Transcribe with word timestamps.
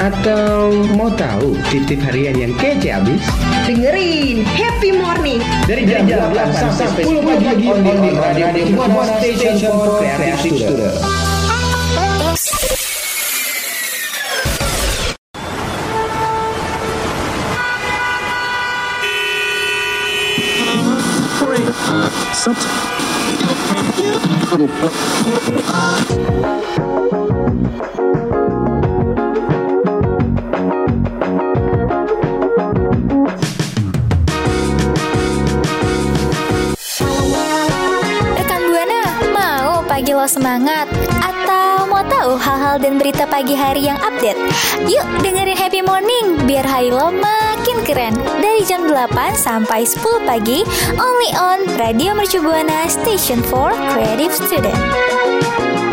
Atau 0.00 0.72
mau 0.96 1.12
tahu 1.12 1.60
titip 1.68 2.00
harian 2.00 2.40
yang 2.40 2.52
kece 2.56 2.96
abis? 2.96 3.20
Dengerin 3.68 4.48
Happy 4.48 4.96
Morning 4.96 5.44
Dari 5.68 5.84
jam 5.84 6.08
8 6.08 6.32
sampai 6.72 7.04
10 7.04 7.20
pagi 7.20 7.68
on 7.68 7.84
di 7.84 8.10
Radio 8.16 8.48
Buana 8.72 9.20
Station 9.20 9.60
for 9.60 10.00
Creative 10.00 10.40
Student. 10.40 10.96
Pagi 26.24 27.33
lo 40.24 40.32
semangat? 40.32 40.88
Atau 41.20 41.84
mau 41.84 42.00
tahu 42.00 42.40
hal-hal 42.40 42.80
dan 42.80 42.96
berita 42.96 43.28
pagi 43.28 43.52
hari 43.52 43.84
yang 43.84 44.00
update? 44.00 44.40
Yuk 44.88 45.04
dengerin 45.20 45.52
Happy 45.52 45.84
Morning 45.84 46.40
biar 46.48 46.64
hari 46.64 46.88
lo 46.88 47.12
makin 47.12 47.84
keren. 47.84 48.16
Dari 48.40 48.64
jam 48.64 48.88
8 48.88 49.36
sampai 49.36 49.84
10 49.84 50.24
pagi, 50.24 50.64
only 50.96 51.30
on 51.36 51.68
Radio 51.76 52.16
Mercu 52.16 52.40
Buana 52.40 52.88
Station 52.88 53.44
for 53.44 53.76
Creative 53.92 54.32
Student. 54.32 55.83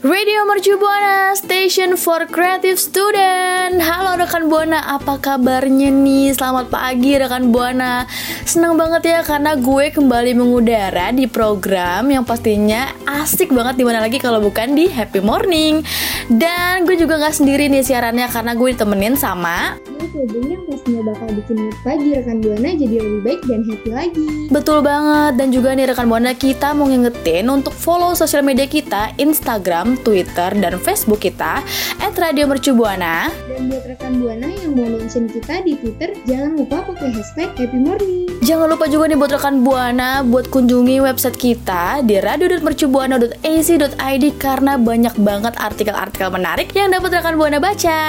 Radio 0.00 0.48
Mercu 0.48 0.80
Buana 0.80 1.36
Station 1.36 1.92
for 1.92 2.24
Creative 2.24 2.80
Student 2.80 3.84
Halo 3.84 4.16
rekan 4.16 4.48
Buana, 4.48 4.80
apa 4.96 5.20
kabarnya 5.20 5.92
nih? 5.92 6.32
Selamat 6.32 6.72
pagi 6.72 7.20
rekan 7.20 7.52
Buana 7.52 8.08
Senang 8.48 8.80
banget 8.80 9.12
ya 9.12 9.20
karena 9.20 9.52
gue 9.60 9.92
kembali 9.92 10.32
mengudara 10.32 11.12
di 11.12 11.28
program 11.28 12.08
yang 12.08 12.24
pastinya 12.24 12.88
asik 13.04 13.52
banget 13.52 13.76
di 13.76 13.84
mana 13.84 14.00
lagi 14.00 14.16
kalau 14.16 14.40
bukan 14.40 14.72
di 14.72 14.88
Happy 14.88 15.20
Morning 15.20 15.84
Dan 16.32 16.88
gue 16.88 16.96
juga 16.96 17.20
gak 17.20 17.36
sendiri 17.36 17.68
nih 17.68 17.84
siarannya 17.84 18.24
karena 18.32 18.56
gue 18.56 18.68
ditemenin 18.72 19.20
sama 19.20 19.76
Febri 20.10 20.42
yang 20.42 20.66
pastinya 20.66 21.02
bakal 21.14 21.28
bikin 21.38 21.70
pagi 21.86 22.08
rekan 22.18 22.42
Buana 22.42 22.70
jadi 22.74 22.96
lebih 22.98 23.20
baik 23.22 23.40
dan 23.46 23.62
happy 23.62 23.90
lagi. 23.94 24.26
Betul 24.50 24.82
banget 24.82 25.38
dan 25.38 25.48
juga 25.54 25.70
nih 25.70 25.86
rekan 25.86 26.10
Buana 26.10 26.34
kita 26.34 26.74
mau 26.74 26.90
ngingetin 26.90 27.46
untuk 27.46 27.70
follow 27.70 28.18
sosial 28.18 28.42
media 28.42 28.66
kita 28.66 29.14
Instagram, 29.22 29.89
Twitter, 29.98 30.54
dan 30.54 30.78
Facebook 30.78 31.18
kita 31.24 31.64
@radiomercubuana. 31.98 33.32
Dan 33.48 33.72
buat 33.72 33.88
rekan 33.88 34.20
Buana 34.20 34.52
yang 34.52 34.76
mau 34.76 34.84
mention 34.84 35.24
kita 35.24 35.64
di 35.64 35.72
Twitter, 35.80 36.12
jangan 36.28 36.60
lupa 36.60 36.84
pakai 36.84 37.08
hashtag 37.16 37.48
Happy 37.56 37.80
Morning. 37.80 38.28
Jangan 38.44 38.68
lupa 38.72 38.88
juga 38.88 39.04
nih 39.08 39.16
buat 39.16 39.32
rekan 39.36 39.64
Buana 39.64 40.20
buat 40.20 40.52
kunjungi 40.52 41.00
website 41.00 41.40
kita 41.40 42.04
di 42.04 42.20
radio.mercubuana.ac.id 42.20 44.24
karena 44.36 44.76
banyak 44.76 45.16
banget 45.20 45.54
artikel-artikel 45.56 46.28
menarik 46.28 46.68
yang 46.76 46.92
dapat 46.92 47.16
rekan 47.20 47.36
Buana 47.40 47.56
baca. 47.56 48.00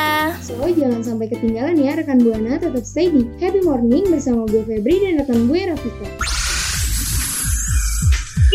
So, 0.43 0.59
jangan 0.67 0.99
sampai 1.03 1.31
ketinggalan 1.31 1.79
ya 1.79 1.95
rekan 1.95 2.19
Buana, 2.19 2.59
tetap 2.59 2.83
stay 2.83 3.07
di 3.07 3.23
Happy 3.39 3.63
Morning 3.63 4.11
bersama 4.11 4.43
gue 4.51 4.67
Febri 4.67 5.07
dan 5.07 5.23
rekan 5.23 5.47
gue 5.47 5.71
Rafika. 5.71 6.40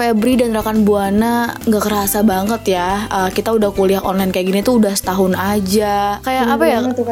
Febri 0.00 0.40
dan 0.40 0.56
rekan 0.56 0.80
Buana 0.88 1.52
nggak 1.68 1.82
kerasa 1.84 2.24
banget 2.24 2.72
ya 2.72 3.04
uh, 3.12 3.28
kita 3.28 3.52
udah 3.52 3.68
kuliah 3.68 4.00
online 4.00 4.32
kayak 4.32 4.48
gini 4.48 4.60
tuh 4.64 4.80
udah 4.80 4.96
setahun 4.96 5.36
aja. 5.36 6.16
Kayak 6.24 6.44
Bener 6.48 6.56
apa 6.56 6.64
ya? 6.64 6.78
Tuh 6.88 7.04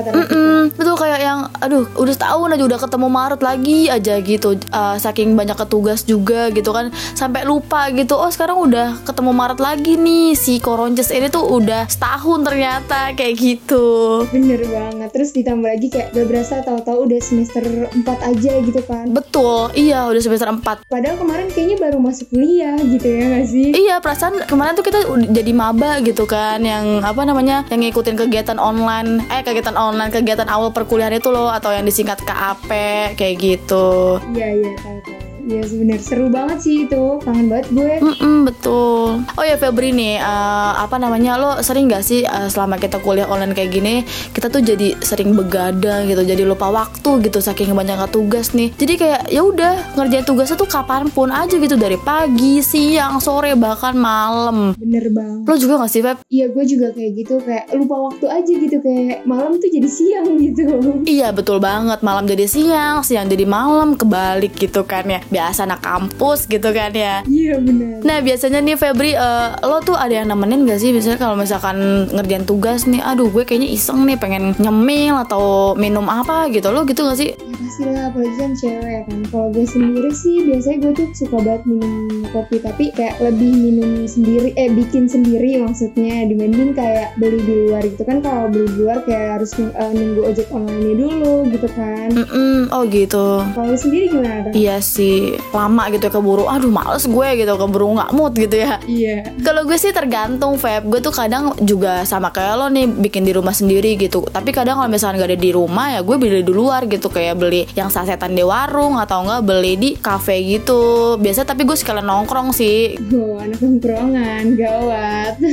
betul 0.73 0.97
kayak 0.97 1.21
yang 1.21 1.41
aduh 1.61 1.85
udah 2.01 2.15
setahun 2.17 2.49
aja 2.57 2.65
udah 2.65 2.81
ketemu 2.81 3.07
Maret 3.13 3.41
lagi 3.45 3.79
aja 3.93 4.15
gitu. 4.25 4.57
Uh, 4.73 4.97
saking 4.97 5.37
banyak 5.37 5.61
tugas 5.69 6.09
juga 6.09 6.49
gitu 6.49 6.73
kan 6.73 6.89
sampai 7.13 7.45
lupa 7.45 7.93
gitu. 7.93 8.17
Oh 8.17 8.33
sekarang 8.33 8.57
udah 8.57 9.05
ketemu 9.05 9.37
Maret 9.37 9.61
lagi 9.61 10.01
nih 10.01 10.33
si 10.33 10.57
Koronces 10.57 11.13
ini 11.13 11.29
tuh 11.29 11.45
udah 11.45 11.85
setahun 11.93 12.41
ternyata 12.41 13.13
kayak 13.13 13.37
gitu. 13.37 14.25
Bener 14.33 14.65
banget, 14.65 15.13
terus 15.13 15.37
ditambah 15.37 15.69
lagi 15.69 15.93
kayak 15.93 16.17
gak 16.17 16.25
berasa 16.25 16.65
tahu-tahu 16.65 17.05
udah 17.05 17.21
semester 17.21 17.63
4 17.93 18.01
aja 18.33 18.53
gitu 18.65 18.81
kan. 18.89 19.13
betul 19.13 19.69
iya 19.75 20.09
udah 20.09 20.23
semester 20.23 20.49
4 20.49 20.89
Padahal 20.89 21.17
kemarin 21.19 21.53
kayaknya 21.53 21.77
baru 21.77 21.99
masuk 21.99 22.31
kuliah 22.31 22.78
gitu 22.87 23.07
ya 23.07 23.25
gak 23.39 23.47
sih? 23.49 23.69
Iya 23.75 23.97
perasaan 23.99 24.45
kemarin 24.47 24.75
tuh 24.79 24.87
kita 24.87 25.05
jadi 25.31 25.53
maba 25.55 25.99
gitu 26.03 26.25
kan 26.25 26.63
yang 26.63 27.03
apa 27.03 27.23
namanya 27.25 27.67
yang 27.73 27.83
ngikutin 27.83 28.17
kegiatan 28.17 28.59
online 28.59 29.25
eh 29.31 29.43
kegiatan 29.43 29.75
online 29.75 30.11
kegiatan 30.13 30.47
awal 30.47 30.71
perkuliahan 30.71 31.17
itu 31.17 31.29
loh 31.31 31.51
atau 31.51 31.75
yang 31.75 31.85
disingkat 31.85 32.21
KAP 32.25 32.71
kayak 33.19 33.35
gitu. 33.39 34.19
Iya, 34.35 34.49
iya, 34.55 34.73
tahu-tahu. 34.79 35.28
Iya 35.49 35.65
sebener 35.65 35.97
seru 35.99 36.29
banget 36.29 36.59
sih 36.61 36.85
itu, 36.85 37.03
kangen 37.19 37.49
banget 37.49 37.67
gue. 37.73 37.95
Mm-mm, 38.03 38.45
betul. 38.45 39.25
Oh 39.33 39.43
ya 39.43 39.57
Febri 39.57 39.91
nih 39.91 40.19
eh, 40.19 40.73
apa 40.77 40.97
namanya 40.97 41.35
lo 41.35 41.51
sering 41.59 41.89
gak 41.89 42.03
sih 42.03 42.21
eh, 42.21 42.49
selama 42.49 42.77
kita 42.77 42.99
kuliah 42.99 43.25
online 43.25 43.51
kayak 43.51 43.73
gini 43.73 43.95
kita 44.31 44.47
tuh 44.47 44.61
jadi 44.61 44.93
sering 45.01 45.33
begadang 45.33 46.05
gitu 46.05 46.21
jadi 46.21 46.45
lupa 46.45 46.69
waktu 46.69 47.25
gitu 47.25 47.39
saking 47.39 47.71
banyaknya 47.71 48.05
tugas 48.07 48.53
nih 48.53 48.69
jadi 48.75 48.93
kayak 48.95 49.21
ya 49.29 49.41
udah 49.41 49.73
ngerjain 49.95 50.23
tugasnya 50.23 50.55
tuh 50.55 50.67
kapan 50.67 51.09
pun 51.09 51.31
aja 51.31 51.55
gitu 51.55 51.75
dari 51.75 51.97
pagi 51.97 52.61
siang 52.61 53.17
sore 53.17 53.55
bahkan 53.55 53.95
malam 53.95 54.77
Bener 54.77 55.09
banget. 55.09 55.47
lo 55.47 55.55
juga 55.57 55.75
gak 55.79 55.91
sih 55.91 56.03
Feb? 56.03 56.19
Iya 56.29 56.47
gue 56.49 56.65
juga 56.67 56.87
kayak 56.91 57.11
gitu 57.17 57.35
kayak 57.41 57.65
lupa 57.73 57.97
waktu 58.05 58.27
aja 58.27 58.53
gitu 58.53 58.77
kayak 58.79 59.25
malam 59.25 59.57
tuh 59.57 59.71
jadi 59.71 59.89
siang 59.89 60.27
gitu. 60.45 60.63
Iya 61.05 61.31
betul 61.31 61.59
banget 61.59 62.03
malam 62.03 62.27
jadi 62.27 62.45
siang 62.45 63.01
siang 63.01 63.27
jadi 63.27 63.45
malam 63.45 63.95
kebalik 63.95 64.53
gitu 64.55 64.83
kan 64.83 65.07
ya 65.07 65.21
biasa 65.39 65.61
anak 65.65 65.81
kampus 65.81 66.45
gitu 66.45 66.69
kan 66.71 66.91
ya 66.91 67.23
Iya 67.23 67.63
bener. 67.63 68.03
Nah 68.03 68.19
biasanya 68.19 68.59
nih 68.59 68.75
Febri 68.75 69.15
eh, 69.15 69.49
lo 69.63 69.79
tuh 69.81 69.95
ada 69.95 70.11
yang 70.13 70.27
nemenin 70.27 70.67
gak 70.67 70.83
sih 70.83 70.91
misalnya 70.91 71.19
kalau 71.21 71.39
misalkan 71.39 71.79
ngerjain 72.11 72.43
tugas 72.43 72.85
nih 72.85 72.99
aduh 73.01 73.31
gue 73.31 73.47
kayaknya 73.47 73.71
iseng 73.71 74.03
nih 74.03 74.19
pengen 74.19 74.59
nyemil 74.59 75.15
atau 75.17 75.45
minum 75.75 76.07
apa 76.07 76.51
gitu 76.51 76.69
lo 76.69 76.83
gitu 76.83 77.07
gak 77.07 77.17
sih 77.17 77.31
Ya 77.39 77.55
pasti 77.61 77.83
lah 77.85 78.05
apalagi 78.09 78.35
kan 78.35 78.53
cewek 78.55 78.89
ya 78.89 79.01
kan. 79.05 79.19
Kalau 79.29 79.49
gue 79.51 79.63
sendiri 79.63 80.11
sih 80.11 80.37
biasanya 80.43 80.77
gue 80.81 80.93
tuh 80.97 81.07
suka 81.13 81.39
banget 81.39 81.63
minum 81.65 81.95
kopi 82.29 82.57
tapi 82.59 82.85
kayak 82.91 83.21
lebih 83.21 83.53
minum 83.53 83.91
sendiri 84.05 84.51
eh 84.55 84.69
bikin 84.69 85.07
sendiri 85.07 85.61
maksudnya 85.61 86.25
dibanding 86.25 86.73
kayak 86.73 87.15
beli 87.17 87.39
di 87.39 87.55
luar 87.65 87.83
gitu 87.85 88.03
kan 88.03 88.19
kalau 88.19 88.49
beli 88.49 88.67
di 88.67 88.79
luar 88.79 88.99
kayak 89.05 89.39
harus 89.39 89.53
eh, 89.55 89.91
nunggu 89.93 90.23
ojek 90.25 90.49
online 90.51 90.97
dulu 90.97 91.35
gitu 91.47 91.69
kan. 91.71 92.09
Mm-mm, 92.11 92.59
oh 92.71 92.83
gitu 92.85 93.27
Kalau 93.45 93.77
sendiri 93.77 94.07
gimana? 94.09 94.49
Iya 94.51 94.81
sih 94.81 95.28
lama 95.53 95.83
gitu 95.93 96.09
ya 96.09 96.13
keburu. 96.13 96.45
Aduh 96.47 96.71
males 96.73 97.05
gue 97.05 97.29
gitu 97.41 97.53
keburu 97.59 97.99
nggak 97.99 98.11
mood 98.15 98.33
gitu 98.37 98.57
ya. 98.63 98.81
Iya. 98.85 99.35
Kalau 99.43 99.65
gue 99.67 99.77
sih 99.77 99.93
tergantung 99.93 100.57
Feb. 100.57 100.87
Gue 100.89 101.01
tuh 101.03 101.13
kadang 101.13 101.53
juga 101.63 102.05
sama 102.05 102.31
kayak 102.31 102.55
lo 102.57 102.67
nih 102.71 102.87
Bikin 102.89 103.25
di 103.25 103.33
rumah 103.35 103.53
sendiri 103.53 103.97
gitu. 103.99 104.25
Tapi 104.29 104.51
kadang 104.55 104.79
kalau 104.79 104.91
misalnya 104.91 105.25
gak 105.25 105.31
ada 105.35 105.41
di 105.41 105.51
rumah 105.51 105.87
Ya 105.97 106.01
gue 106.05 106.17
beli 106.21 106.45
di 106.45 106.53
luar 106.53 106.87
gitu. 106.87 107.09
Kayak 107.11 107.41
beli 107.41 107.67
yang 107.75 107.89
sasetan 107.91 108.33
di 108.37 108.45
warung 108.45 109.01
Atau 109.01 109.27
enggak 109.27 109.43
beli 109.45 109.75
di 109.77 109.91
cafe 109.99 110.41
gitu. 110.45 111.17
Biasa 111.19 111.43
tapi 111.49 111.65
gue 111.65 111.77
sekalian 111.77 112.07
nongkrong 112.07 112.55
sih. 112.55 112.95
Oh, 113.11 113.41
anak 113.41 113.59
nongkrongan, 113.59 114.45
gawat. 114.55 115.35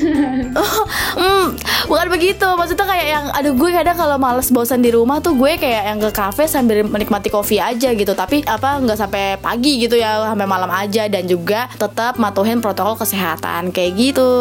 Hmm, 1.16 1.56
bukan 1.88 2.08
begitu. 2.12 2.44
Maksudnya 2.44 2.86
kayak 2.86 3.08
yang 3.08 3.26
Aduh 3.32 3.54
gue 3.56 3.72
kadang 3.72 3.96
kalau 3.96 4.18
males 4.20 4.52
bosan 4.52 4.84
di 4.84 4.92
rumah 4.92 5.24
tuh 5.24 5.36
Gue 5.36 5.56
kayak 5.56 5.84
yang 5.96 6.00
ke 6.00 6.12
cafe 6.12 6.46
sambil 6.46 6.84
menikmati 6.86 7.32
kopi 7.32 7.58
aja 7.58 7.92
gitu. 7.96 8.14
Tapi 8.14 8.44
apa 8.46 8.78
nggak 8.84 9.00
sampai 9.00 9.24
pagi 9.40 9.65
gitu 9.66 9.98
ya 9.98 10.22
Sampai 10.30 10.46
malam 10.46 10.70
aja 10.70 11.10
Dan 11.10 11.26
juga 11.26 11.66
tetap 11.82 12.22
matuhin 12.22 12.62
protokol 12.62 13.02
kesehatan 13.02 13.74
Kayak 13.74 13.92
gitu. 13.98 14.32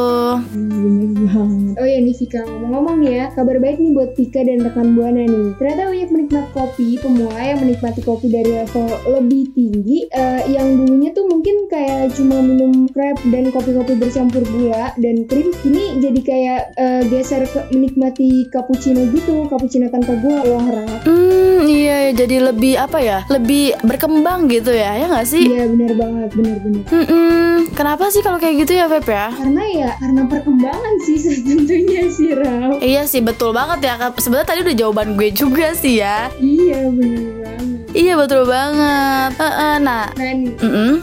Oh 1.74 1.86
ya 1.86 1.98
nih 1.98 2.14
Vika 2.14 2.44
ngomong-ngomong 2.46 3.02
ya, 3.02 3.32
kabar 3.34 3.58
baik 3.58 3.82
nih 3.82 3.92
buat 3.96 4.14
Vika 4.14 4.44
dan 4.44 4.62
rekan 4.62 4.94
Buana 4.94 5.24
nih. 5.24 5.56
Ternyata 5.58 5.82
banyak 5.90 6.08
penikmat 6.12 6.46
kopi, 6.54 6.88
pemula 7.00 7.40
yang 7.40 7.58
menikmati 7.64 8.00
kopi 8.04 8.26
dari 8.30 8.50
level 8.62 8.88
lebih 9.08 9.50
tinggi, 9.56 10.06
eh, 10.12 10.42
yang 10.52 10.68
dulunya 10.78 11.10
tuh 11.16 11.26
mungkin 11.26 11.63
cuma 12.12 12.42
minum 12.44 12.86
crepe 12.90 13.22
dan 13.32 13.48
kopi-kopi 13.48 13.96
bercampur 13.96 14.42
gula 14.48 14.92
dan 15.00 15.24
krim, 15.24 15.50
ini 15.64 16.00
jadi 16.02 16.20
kayak 16.20 16.60
eh, 16.76 17.02
geser 17.08 17.44
ke 17.48 17.60
menikmati 17.72 18.48
cappuccino 18.52 19.08
gitu, 19.12 19.48
cappuccino 19.48 19.88
tanpa 19.88 20.18
gula 20.20 20.42
loh 20.44 20.66
Raf. 20.68 21.08
Hmm, 21.08 21.64
iya 21.68 22.12
jadi 22.12 22.52
lebih 22.52 22.76
apa 22.76 22.98
ya? 23.00 23.18
Lebih 23.28 23.80
berkembang 23.84 24.50
gitu 24.50 24.72
ya, 24.72 24.98
ya 24.98 25.06
nggak 25.08 25.28
sih? 25.28 25.44
Iya 25.48 25.64
benar 25.70 25.92
banget, 25.96 26.30
benar-benar. 26.36 26.84
Hmm, 26.90 27.56
kenapa 27.72 28.10
sih 28.12 28.20
kalau 28.20 28.36
kayak 28.36 28.66
gitu 28.66 28.72
ya, 28.76 28.88
Feb 28.88 29.06
ya? 29.08 29.28
Karena 29.32 29.62
ya 29.70 29.90
karena 30.00 30.22
perkembangan 30.28 30.94
sih 31.04 31.16
tentunya 31.48 32.02
sih 32.10 32.30
Raf. 32.34 32.80
Iya 32.80 33.02
sih 33.08 33.20
betul 33.24 33.56
banget 33.56 33.80
ya. 33.86 33.94
Sebenarnya 34.18 34.48
tadi 34.48 34.60
udah 34.64 34.76
jawaban 34.76 35.08
gue 35.16 35.30
juga 35.32 35.72
sih 35.72 36.00
ya. 36.02 36.28
Iya 36.40 36.90
benar 36.90 37.28
banget. 37.40 37.83
Iya 37.94 38.18
betul 38.18 38.42
banget. 38.42 39.30
Heeh, 39.38 39.74
nah, 39.78 40.10
Nah 40.18 40.30
nih, 40.34 40.50
mm 40.58 40.94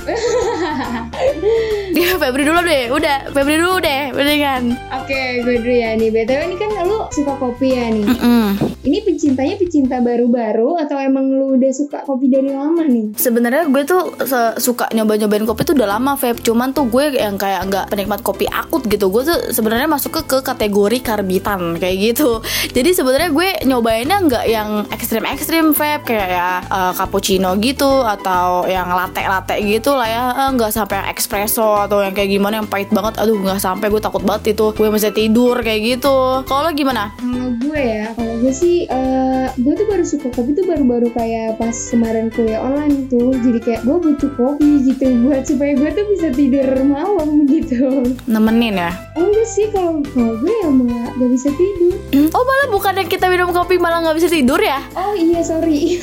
Dia 1.95 2.19
Febri 2.19 2.43
dulu 2.43 2.59
deh. 2.67 2.91
Udah, 2.91 3.31
Febri 3.31 3.55
dulu 3.55 3.79
deh. 3.79 4.11
Mendingan. 4.11 4.75
oke 4.91 5.21
gue 5.47 5.55
dulu 5.63 5.71
ya 5.71 5.95
nih. 5.95 6.11
BTW 6.11 6.51
ini 6.51 6.55
kan 6.59 6.69
lu 6.83 7.07
suka 7.15 7.39
kopi 7.39 7.79
ya 7.79 7.87
nih. 7.95 8.03
Mm-mm. 8.11 8.45
Ini 8.81 9.05
pencintanya 9.05 9.55
pecinta 9.61 10.01
baru-baru 10.01 10.73
atau 10.81 10.97
emang 10.97 11.29
lu 11.29 11.53
udah 11.53 11.69
suka 11.69 12.01
kopi 12.01 12.33
dari 12.33 12.49
lama 12.49 12.81
nih? 12.81 13.13
Sebenarnya 13.13 13.69
gue 13.69 13.83
tuh 13.85 14.17
suka 14.57 14.89
nyoba-nyobain 14.89 15.45
kopi 15.45 15.61
tuh 15.69 15.77
udah 15.77 15.97
lama, 15.97 16.17
Feb. 16.17 16.41
Cuman 16.41 16.73
tuh 16.73 16.89
gue 16.89 17.13
yang 17.13 17.37
kayak 17.37 17.69
nggak 17.69 17.85
penikmat 17.93 18.25
kopi 18.25 18.49
akut 18.49 18.81
gitu. 18.89 19.13
Gue 19.13 19.21
tuh 19.21 19.37
sebenarnya 19.53 19.85
masuk 19.85 20.17
ke, 20.17 20.21
ke 20.25 20.37
kategori 20.41 20.97
karbitan 21.05 21.77
kayak 21.77 21.97
gitu. 22.13 22.41
Jadi 22.75 22.89
sebenarnya 22.97 23.29
gue 23.29 23.47
nyobainnya 23.69 24.17
nggak 24.17 24.45
yang 24.49 24.69
ekstrim-ekstrim, 24.89 25.77
Feb. 25.77 26.01
Kayak 26.01 26.29
ya 26.33 26.49
eh, 26.65 26.91
cappuccino 26.97 27.53
gitu 27.61 28.01
atau 28.01 28.65
yang 28.65 28.89
latte-latte 28.89 29.61
gitu 29.61 29.93
lah 29.93 30.09
ya. 30.09 30.23
Eh, 30.33 30.49
Nggak 30.57 30.73
sampai 30.73 31.05
yang 31.05 31.07
espresso 31.13 31.85
atau 31.85 32.01
yang 32.01 32.17
kayak 32.17 32.33
gimana 32.33 32.57
yang 32.57 32.67
pahit 32.67 32.89
banget. 32.89 33.21
Aduh 33.21 33.37
nggak 33.37 33.61
sampai 33.61 33.93
gue 33.93 34.01
takut 34.01 34.25
banget 34.25 34.57
itu. 34.57 34.73
Gue 34.73 34.89
masih 34.89 35.13
tidur 35.13 35.53
kayak 35.61 35.81
gitu. 35.97 36.41
Kalau 36.49 36.73
gimana? 36.73 37.13
Kalau 37.21 37.53
gue 37.61 37.77
ya, 37.77 38.09
kalau 38.17 38.35
gue 38.41 38.53
sih, 38.53 38.70
eh, 38.85 39.47
gue 39.53 39.73
tuh 39.73 39.85
baru 39.85 40.03
suka 40.03 40.27
kopi 40.31 40.51
tuh 40.53 40.65
baru-baru 40.65 41.11
kayak 41.11 41.55
pas 41.55 41.73
kemarin 41.89 42.27
kuliah 42.29 42.59
online 42.59 43.07
tuh. 43.07 43.35
Jadi 43.35 43.59
kayak 43.59 43.81
gue 43.83 43.97
butuh 43.97 44.31
kopi 44.35 44.69
gitu 44.83 45.05
buat 45.23 45.43
supaya 45.43 45.71
gue 45.73 45.89
tuh 45.91 46.05
bisa 46.09 46.27
tidur 46.31 46.67
malam 46.81 47.45
gitu. 47.45 48.03
Nemenin 48.25 48.75
ya? 48.77 48.91
Enggak 49.13 49.47
sih 49.47 49.67
kalau 49.69 49.99
kalau 50.07 50.37
gue 50.37 50.53
ya 50.53 50.69
malah 50.69 51.07
gak 51.15 51.29
bisa 51.29 51.49
tidur. 51.51 51.95
Oh 52.31 52.43
malah 52.43 52.67
bukannya 52.69 53.05
kita 53.05 53.27
minum 53.27 53.51
kopi 53.51 53.75
malah 53.75 53.99
nggak 54.01 54.17
bisa 54.17 54.27
tidur 54.27 54.57
ya? 54.57 54.79
Oh 54.93 55.11
iya 55.11 55.39
sorry, 55.41 55.99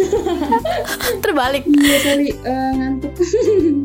Terbalik. 1.25 1.65
iya 1.65 1.97
sorry 2.01 2.29
eh, 2.35 2.71
ngantuk. 2.77 3.13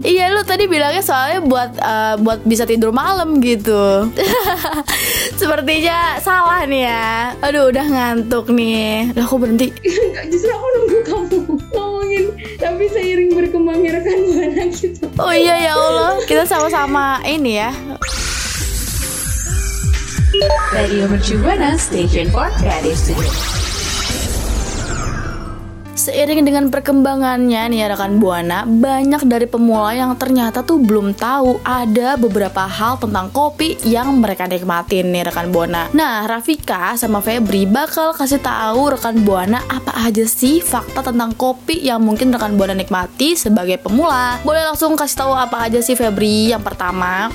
Iya 0.04 0.36
lu 0.36 0.44
tadi 0.44 0.68
bilangnya 0.68 1.00
soalnya 1.00 1.40
buat 1.40 1.72
eh, 1.76 2.16
buat 2.20 2.40
bisa 2.44 2.68
tidur 2.68 2.92
malam 2.92 3.40
gitu. 3.40 4.12
Sepertinya 5.40 6.20
salah 6.20 6.68
nih 6.68 6.84
ya. 6.86 7.08
Aduh 7.40 7.72
udah 7.72 7.86
ngantuk 7.86 8.52
nih. 8.52 8.73
Udah 9.14 9.24
aku 9.26 9.36
berhenti. 9.42 9.68
Enggak, 10.10 10.26
justru 10.32 10.52
aku 10.52 10.68
nunggu 10.78 11.00
kamu 11.06 11.38
ngomongin 11.74 12.26
tapi 12.58 12.84
seiring 12.90 13.32
berkembangnya 13.36 13.90
rekan 14.00 14.20
buana 14.30 14.64
gitu. 14.72 15.06
Oh 15.20 15.34
iya 15.34 15.56
ya 15.70 15.74
Allah, 15.76 16.12
kita 16.26 16.44
sama-sama 16.48 17.20
ini 17.26 17.60
ya. 17.60 17.72
Radio 20.74 21.06
Mercu 21.06 21.38
Buana 21.40 21.78
Station 21.78 22.28
for 22.34 22.50
Creative 22.58 22.98
Studio. 22.98 23.32
Seiring 26.04 26.44
dengan 26.44 26.68
perkembangannya 26.68 27.72
nih 27.72 27.80
ya 27.80 27.96
rekan 27.96 28.20
Buana, 28.20 28.68
banyak 28.68 29.24
dari 29.24 29.48
pemula 29.48 29.96
yang 29.96 30.12
ternyata 30.20 30.60
tuh 30.60 30.76
belum 30.76 31.16
tahu 31.16 31.64
ada 31.64 32.20
beberapa 32.20 32.68
hal 32.68 33.00
tentang 33.00 33.32
kopi 33.32 33.80
yang 33.88 34.20
mereka 34.20 34.44
nikmatin 34.44 35.16
nih 35.16 35.32
rekan 35.32 35.48
Buana. 35.56 35.88
Nah, 35.96 36.28
Rafika 36.28 37.00
sama 37.00 37.24
Febri 37.24 37.64
bakal 37.64 38.12
kasih 38.12 38.44
tahu 38.44 39.00
rekan 39.00 39.24
Buana 39.24 39.64
apa 39.72 39.96
aja 40.04 40.28
sih 40.28 40.60
fakta 40.60 41.08
tentang 41.08 41.32
kopi 41.40 41.80
yang 41.80 42.04
mungkin 42.04 42.36
rekan 42.36 42.60
Buana 42.60 42.76
nikmati 42.76 43.40
sebagai 43.40 43.80
pemula. 43.80 44.44
Boleh 44.44 44.68
langsung 44.68 45.00
kasih 45.00 45.24
tahu 45.24 45.32
apa 45.32 45.72
aja 45.72 45.80
sih 45.80 45.96
Febri 45.96 46.52
yang 46.52 46.60
pertama? 46.60 47.32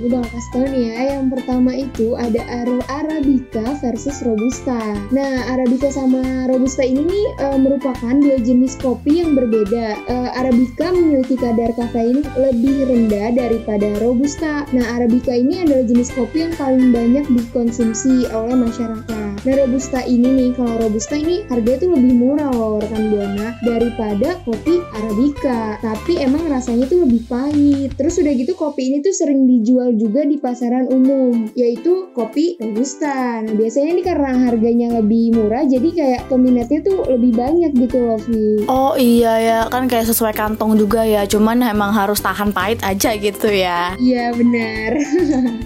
Bakal 0.00 0.24
kasih 0.32 0.50
tau 0.56 0.64
nih 0.64 0.82
ya, 0.88 1.00
yang 1.20 1.28
pertama 1.28 1.76
itu 1.76 2.16
ada 2.16 2.40
Ar- 2.48 2.86
Arabica 2.88 3.76
versus 3.84 4.24
Robusta. 4.24 4.96
Nah, 5.12 5.44
Arabica 5.52 5.92
sama 5.92 6.48
Robusta 6.48 6.80
ini 6.80 7.04
nih 7.04 7.26
eh, 7.36 7.58
merupakan 7.60 8.16
dua 8.16 8.40
jenis 8.40 8.80
kopi 8.80 9.20
yang 9.20 9.36
berbeda. 9.36 10.00
Eh, 10.08 10.30
Arabica 10.40 10.88
memiliki 10.96 11.36
kadar 11.36 11.76
kafein 11.76 12.24
lebih 12.40 12.88
rendah 12.88 13.36
daripada 13.36 14.00
Robusta. 14.00 14.64
Nah, 14.72 14.96
Arabica 14.96 15.36
ini 15.36 15.68
adalah 15.68 15.84
jenis 15.84 16.08
kopi 16.16 16.48
yang 16.48 16.54
paling 16.56 16.90
banyak 16.96 17.28
dikonsumsi 17.28 18.24
oleh 18.32 18.56
masyarakat. 18.56 19.29
Nah, 19.40 19.56
Robusta 19.56 20.04
ini 20.04 20.28
nih, 20.28 20.50
kalau 20.52 20.76
Robusta 20.76 21.16
ini 21.16 21.48
harganya 21.48 21.88
tuh 21.88 21.90
lebih 21.96 22.12
murah 22.12 22.52
loh 22.52 22.76
rekan 22.76 23.08
Buana 23.08 23.56
daripada 23.64 24.36
kopi 24.44 24.84
Arabica. 24.92 25.80
Tapi 25.80 26.20
emang 26.20 26.44
rasanya 26.44 26.84
tuh 26.84 27.08
lebih 27.08 27.24
pahit. 27.24 27.96
Terus 27.96 28.20
udah 28.20 28.32
gitu 28.36 28.52
kopi 28.52 28.92
ini 28.92 28.98
tuh 29.00 29.16
sering 29.16 29.48
dijual 29.48 29.96
juga 29.96 30.28
di 30.28 30.36
pasaran 30.36 30.92
umum, 30.92 31.48
yaitu 31.56 32.12
kopi 32.12 32.60
Robusta. 32.60 33.40
Nah, 33.40 33.54
biasanya 33.56 33.88
ini 33.96 34.02
karena 34.04 34.30
harganya 34.44 34.88
lebih 35.00 35.32
murah, 35.32 35.64
jadi 35.64 35.88
kayak 35.88 36.22
peminatnya 36.28 36.84
tuh 36.84 37.08
lebih 37.08 37.32
banyak 37.32 37.72
gitu 37.80 37.96
loh, 37.96 38.20
Vi. 38.20 38.68
Oh 38.68 38.92
iya 39.00 39.32
ya, 39.40 39.58
kan 39.72 39.88
kayak 39.88 40.04
sesuai 40.04 40.36
kantong 40.36 40.76
juga 40.76 41.00
ya. 41.00 41.24
Cuman 41.24 41.64
emang 41.64 41.96
harus 41.96 42.20
tahan 42.20 42.52
pahit 42.52 42.84
aja 42.84 43.16
gitu 43.16 43.48
ya. 43.48 43.96
Iya, 43.96 44.36
benar. 44.36 44.90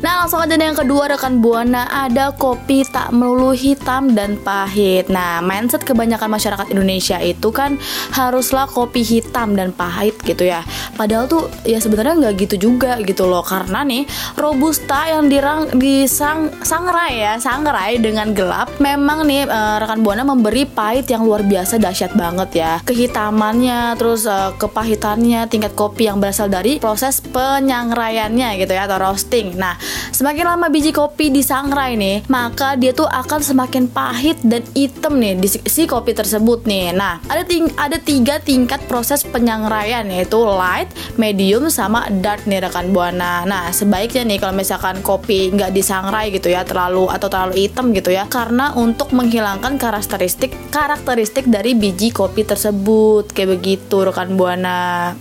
Nah 0.05 0.21
langsung 0.21 0.37
aja 0.45 0.53
yang 0.53 0.77
kedua 0.77 1.09
rekan 1.09 1.41
buana 1.41 1.89
ada 1.89 2.29
kopi 2.37 2.85
tak 2.85 3.09
melulu 3.17 3.57
hitam 3.65 4.13
dan 4.13 4.37
pahit. 4.37 5.09
Nah 5.09 5.41
mindset 5.41 5.81
kebanyakan 5.89 6.29
masyarakat 6.29 6.69
Indonesia 6.69 7.17
itu 7.25 7.49
kan 7.49 7.81
haruslah 8.13 8.69
kopi 8.69 9.01
hitam 9.01 9.57
dan 9.57 9.73
pahit 9.73 10.21
gitu 10.21 10.45
ya. 10.45 10.61
Padahal 10.95 11.25
tuh 11.25 11.49
ya 11.65 11.81
sebenarnya 11.81 12.21
nggak 12.21 12.35
gitu 12.45 12.69
juga 12.69 13.01
gitu 13.01 13.25
loh 13.25 13.41
karena 13.41 13.81
nih 13.81 14.05
robusta 14.37 15.09
yang 15.09 15.33
dirang 15.33 15.73
disang 15.81 16.53
sangrai 16.61 17.25
ya 17.25 17.33
sangrai 17.41 17.97
dengan 17.97 18.37
gelap 18.37 18.69
memang 18.83 19.25
nih 19.25 19.49
eh, 19.49 19.77
rekan 19.81 20.05
buana 20.05 20.23
memberi 20.27 20.69
pahit 20.69 21.09
yang 21.09 21.25
luar 21.25 21.41
biasa 21.47 21.81
dahsyat 21.81 22.13
banget 22.13 22.51
ya. 22.61 22.73
Kehitamannya 22.85 23.97
terus 23.97 24.29
eh, 24.29 24.53
kepahitannya 24.61 25.49
tingkat 25.49 25.73
kopi 25.73 26.11
yang 26.11 26.21
berasal 26.21 26.51
dari 26.51 26.77
proses 26.83 27.23
penyangraiannya 27.25 28.61
gitu 28.61 28.73
ya 28.75 28.85
atau 28.85 28.99
roasting. 29.01 29.57
Nah 29.57 29.79
semakin 30.13 30.45
lama 30.55 30.67
biji 30.69 30.91
kopi 30.91 31.31
disangrai 31.31 31.95
nih, 31.95 32.27
maka 32.27 32.75
dia 32.75 32.91
tuh 32.91 33.07
akan 33.07 33.41
semakin 33.55 33.87
pahit 33.87 34.35
dan 34.43 34.67
hitam 34.75 35.23
nih 35.23 35.39
di 35.39 35.47
si, 35.47 35.87
kopi 35.87 36.11
tersebut 36.11 36.67
nih. 36.67 36.91
Nah, 36.91 37.23
ada 37.31 37.47
ting 37.47 37.71
ada 37.79 38.03
tiga 38.03 38.43
tingkat 38.43 38.83
proses 38.91 39.23
penyangraian 39.23 40.03
yaitu 40.11 40.43
light, 40.43 40.91
medium, 41.15 41.71
sama 41.71 42.11
dark 42.19 42.43
nih 42.51 42.59
rekan 42.67 42.91
buana. 42.91 43.47
Nah, 43.47 43.71
sebaiknya 43.71 44.27
nih 44.27 44.39
kalau 44.43 44.59
misalkan 44.59 44.99
kopi 45.07 45.55
nggak 45.55 45.71
disangrai 45.71 46.35
gitu 46.35 46.51
ya 46.51 46.67
terlalu 46.67 47.07
atau 47.07 47.31
terlalu 47.31 47.71
hitam 47.71 47.95
gitu 47.95 48.11
ya, 48.11 48.27
karena 48.27 48.75
untuk 48.75 49.15
menghilangkan 49.15 49.79
karakteristik 49.79 50.51
karakteristik 50.75 51.47
dari 51.47 51.79
biji 51.79 52.11
kopi 52.11 52.43
tersebut 52.43 53.31
kayak 53.31 53.63
begitu 53.63 54.03
rekan 54.03 54.35
buana. 54.35 55.15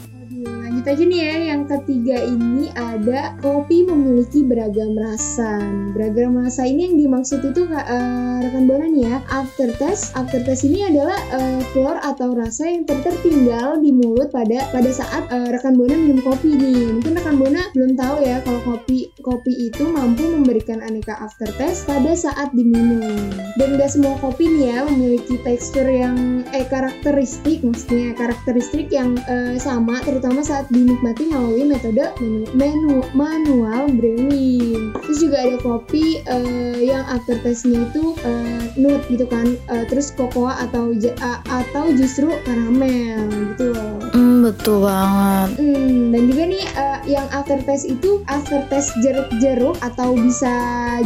Nih 0.84 1.30
ya, 1.30 1.56
yang 1.56 1.64
ketiga 1.64 2.20
ini 2.28 2.68
ada 2.76 3.40
kopi 3.40 3.88
memiliki 3.88 4.44
beragam 4.44 5.00
rasa. 5.00 5.64
Beragam 5.96 6.36
rasa 6.36 6.68
ini 6.68 6.92
yang 6.92 6.96
dimaksud 7.00 7.40
itu 7.40 7.72
eh, 7.72 8.38
rekan 8.44 8.68
buana 8.68 8.92
nih 8.92 9.08
ya, 9.08 9.18
aftertaste. 9.32 10.12
Aftertaste 10.12 10.68
ini 10.68 10.84
adalah 10.84 11.16
eh, 11.32 11.64
flor 11.72 12.04
atau 12.04 12.36
rasa 12.36 12.68
yang 12.68 12.84
ter- 12.84 13.00
tertinggal 13.00 13.80
di 13.80 13.96
mulut 13.96 14.28
pada 14.28 14.68
pada 14.76 14.92
saat 14.92 15.24
eh, 15.32 15.56
rekan 15.56 15.80
buana 15.80 15.96
minum 15.96 16.20
kopi 16.20 16.52
nih. 16.52 17.00
Mungkin 17.00 17.16
rekan 17.16 17.40
buana 17.40 17.64
belum 17.72 17.96
tahu 17.96 18.16
ya 18.28 18.44
kalau 18.44 18.60
kopi 18.68 19.08
kopi 19.24 19.72
itu 19.72 19.88
mampu 19.88 20.28
memberikan 20.28 20.84
aneka 20.84 21.16
aftertaste 21.16 21.88
pada 21.88 22.12
saat 22.12 22.52
diminum. 22.52 23.32
Dan 23.56 23.80
gak 23.80 23.96
semua 23.96 24.20
kopi 24.20 24.52
nih 24.52 24.76
ya 24.76 24.78
memiliki 24.84 25.40
tekstur 25.48 25.88
yang 25.88 26.44
eh 26.52 26.68
karakteristik 26.68 27.64
maksudnya 27.64 28.12
karakteristik 28.20 28.92
yang 28.92 29.16
eh, 29.32 29.56
sama 29.62 30.04
terutama 30.04 30.44
saat 30.44 30.73
dinikmati 30.74 31.30
melalui 31.30 31.64
metode 31.64 32.04
menu, 32.18 32.50
menu- 32.52 33.10
manual 33.14 33.94
brewing. 33.94 34.90
Terus 35.00 35.20
juga 35.22 35.38
ada 35.40 35.58
kopi 35.62 36.20
eh, 36.20 36.78
yang 36.82 37.06
aftertaste-nya 37.08 37.86
itu 37.88 38.18
eh, 38.20 38.62
nut 38.76 39.06
gitu 39.08 39.24
kan, 39.26 39.46
Eh, 39.70 39.86
terus 39.88 40.10
cocoa 40.12 40.58
atau 40.60 40.92
a- 41.20 41.42
atau 41.46 41.94
justru 41.94 42.34
karamel 42.44 43.22
gitu 43.54 43.72
loh. 43.72 44.13
Betul 44.44 44.84
banget. 44.84 45.56
Hmm, 45.56 46.12
dan 46.12 46.22
juga 46.28 46.44
nih 46.52 46.66
eh, 46.76 47.00
yang 47.16 47.28
aftertaste 47.32 47.88
itu 47.88 48.20
aftertaste 48.28 48.92
jeruk-jeruk 49.00 49.80
atau 49.80 50.20
bisa 50.20 50.52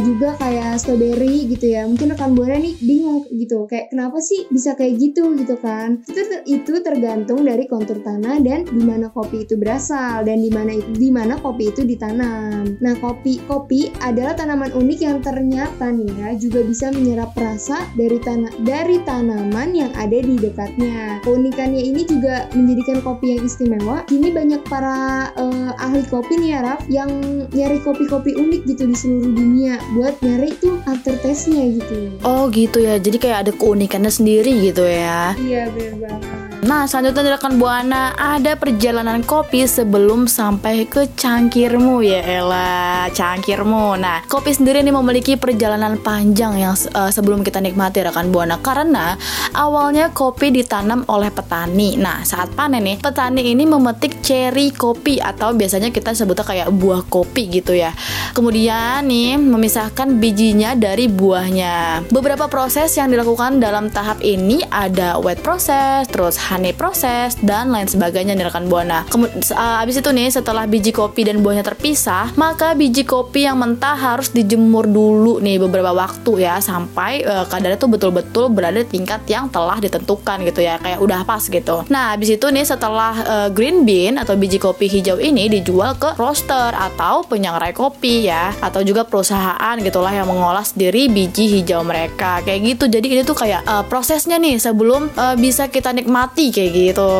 juga 0.02 0.34
kayak 0.42 0.82
strawberry 0.82 1.46
gitu 1.46 1.70
ya. 1.70 1.86
Mungkin 1.86 2.18
rekan 2.18 2.34
buana 2.34 2.58
nih 2.58 2.74
bingung 2.82 3.30
gitu, 3.30 3.70
kayak 3.70 3.94
kenapa 3.94 4.18
sih 4.18 4.50
bisa 4.50 4.74
kayak 4.74 4.98
gitu 4.98 5.38
gitu 5.38 5.54
kan? 5.62 6.02
Itu 6.10 6.42
itu 6.50 6.72
tergantung 6.82 7.46
dari 7.46 7.70
kontur 7.70 8.02
tanah 8.02 8.42
dan 8.42 8.66
di 8.66 8.82
mana 8.82 9.06
kopi 9.14 9.46
itu 9.46 9.54
berasal 9.54 10.26
dan 10.26 10.42
di 10.42 10.50
mana 10.50 10.74
di 10.74 11.08
mana 11.14 11.38
kopi 11.38 11.70
itu 11.70 11.86
ditanam. 11.86 12.74
Nah, 12.82 12.94
kopi 12.98 13.38
kopi 13.46 13.94
adalah 14.02 14.34
tanaman 14.34 14.74
unik 14.74 14.98
yang 14.98 15.18
ternyata 15.22 15.94
nih 15.94 16.10
ya 16.18 16.28
juga 16.34 16.66
bisa 16.66 16.90
menyerap 16.90 17.30
rasa 17.38 17.86
dari 17.94 18.18
tanah 18.18 18.50
dari 18.66 18.98
tanaman 19.06 19.78
yang 19.78 19.94
ada 19.94 20.18
di 20.18 20.34
dekatnya. 20.34 21.22
Keunikannya 21.22 21.86
ini 21.86 22.02
juga 22.02 22.50
menjadikan 22.50 22.98
kopi 22.98 23.27
yang 23.36 23.42
istimewa. 23.44 23.96
Kini 24.08 24.32
banyak 24.32 24.62
para 24.64 25.28
eh, 25.36 25.70
ahli 25.76 26.02
kopi 26.08 26.40
nih 26.40 26.50
ya 26.56 26.60
Raf 26.64 26.80
yang 26.88 27.10
nyari 27.52 27.78
kopi-kopi 27.84 28.32
unik 28.38 28.62
gitu 28.64 28.88
di 28.88 28.96
seluruh 28.96 29.32
dunia 29.36 29.76
buat 29.92 30.16
nyari 30.24 30.56
tuh 30.56 30.80
aftertaste-nya 30.88 31.64
gitu. 31.76 31.98
Oh 32.24 32.48
gitu 32.48 32.80
ya, 32.80 32.96
jadi 32.96 33.16
kayak 33.20 33.38
ada 33.48 33.52
keunikannya 33.52 34.12
sendiri 34.12 34.52
gitu 34.64 34.88
ya. 34.88 35.36
Iya 35.36 35.68
bener 35.74 35.94
banget. 36.00 36.47
Nah, 36.68 36.84
selanjutnya 36.84 37.40
rekan 37.40 37.56
Buana 37.56 38.12
ada 38.12 38.52
perjalanan 38.52 39.24
kopi 39.24 39.64
sebelum 39.64 40.28
sampai 40.28 40.84
ke 40.84 41.08
cangkirmu 41.16 42.04
ya 42.04 42.20
Ella, 42.20 43.08
cangkirmu. 43.08 43.96
Nah, 43.96 44.20
kopi 44.28 44.52
sendiri 44.52 44.84
ini 44.84 44.92
memiliki 44.92 45.40
perjalanan 45.40 45.96
panjang 45.96 46.60
yang 46.60 46.76
eh, 46.76 47.08
sebelum 47.08 47.40
kita 47.40 47.64
nikmati 47.64 48.04
rekan 48.04 48.28
Buana 48.28 48.60
karena 48.60 49.16
awalnya 49.56 50.12
kopi 50.12 50.52
ditanam 50.52 51.08
oleh 51.08 51.32
petani. 51.32 51.96
Nah, 51.96 52.20
saat 52.28 52.52
panen 52.52 52.84
nih, 52.84 53.00
petani 53.00 53.48
ini 53.48 53.64
memetik 53.64 54.20
cherry 54.20 54.68
kopi 54.68 55.24
atau 55.24 55.56
biasanya 55.56 55.88
kita 55.88 56.12
sebutnya 56.12 56.44
kayak 56.44 56.68
buah 56.68 57.00
kopi 57.08 57.48
gitu 57.48 57.72
ya. 57.72 57.96
Kemudian 58.36 59.08
nih 59.08 59.40
memisahkan 59.40 60.20
bijinya 60.20 60.76
dari 60.76 61.08
buahnya. 61.08 62.04
Beberapa 62.12 62.44
proses 62.52 62.92
yang 63.00 63.08
dilakukan 63.08 63.56
dalam 63.56 63.88
tahap 63.88 64.20
ini 64.20 64.60
ada 64.68 65.16
wet 65.16 65.40
process, 65.40 66.04
terus 66.12 66.36
honey 66.58 66.74
process 66.74 67.38
dan 67.38 67.70
lain 67.70 67.86
sebagainya 67.86 68.34
nih 68.34 68.50
rekan 68.50 68.66
buana. 68.66 69.06
Kemudian 69.06 69.38
abis 69.54 70.02
itu 70.02 70.10
nih 70.10 70.28
setelah 70.34 70.66
biji 70.66 70.90
kopi 70.90 71.22
dan 71.22 71.38
buahnya 71.38 71.62
terpisah, 71.62 72.34
maka 72.34 72.74
biji 72.74 73.06
kopi 73.06 73.46
yang 73.46 73.62
mentah 73.62 73.94
harus 73.94 74.34
dijemur 74.34 74.90
dulu 74.90 75.38
nih 75.38 75.62
beberapa 75.62 75.94
waktu 75.94 76.42
ya 76.42 76.58
sampai 76.58 77.22
eh, 77.22 77.44
kadarnya 77.46 77.78
tuh 77.78 77.90
betul-betul 77.94 78.50
berada 78.50 78.82
di 78.82 78.88
tingkat 78.90 79.22
yang 79.30 79.46
telah 79.46 79.78
ditentukan 79.78 80.42
gitu 80.42 80.66
ya 80.66 80.82
kayak 80.82 80.98
udah 80.98 81.22
pas 81.22 81.46
gitu. 81.46 81.86
Nah 81.86 82.18
abis 82.18 82.34
itu 82.34 82.46
nih 82.50 82.66
setelah 82.66 83.14
eh, 83.22 83.48
green 83.54 83.86
bean 83.86 84.18
atau 84.18 84.34
biji 84.34 84.58
kopi 84.58 84.90
hijau 84.90 85.22
ini 85.22 85.46
dijual 85.46 85.94
ke 85.94 86.18
roaster 86.18 86.74
atau 86.74 87.22
penyangrai 87.22 87.70
kopi 87.70 88.26
ya 88.26 88.50
atau 88.58 88.82
juga 88.82 89.06
perusahaan 89.06 89.76
gitulah 89.78 90.10
yang 90.10 90.26
mengolah 90.26 90.66
sendiri 90.66 91.06
biji 91.06 91.60
hijau 91.60 91.86
mereka 91.86 92.42
kayak 92.42 92.74
gitu. 92.74 92.84
Jadi 92.90 93.06
ini 93.14 93.22
tuh 93.22 93.38
kayak 93.38 93.62
eh, 93.62 93.84
prosesnya 93.86 94.40
nih 94.40 94.58
sebelum 94.58 95.10
eh, 95.14 95.36
bisa 95.38 95.70
kita 95.70 95.90
nikmati 95.94 96.37
kayak 96.46 96.70
gitu. 96.70 97.10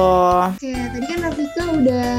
Oke, 0.54 0.70
tadi 0.70 1.06
kan 1.10 1.18
Rafika 1.26 1.64
udah 1.74 2.10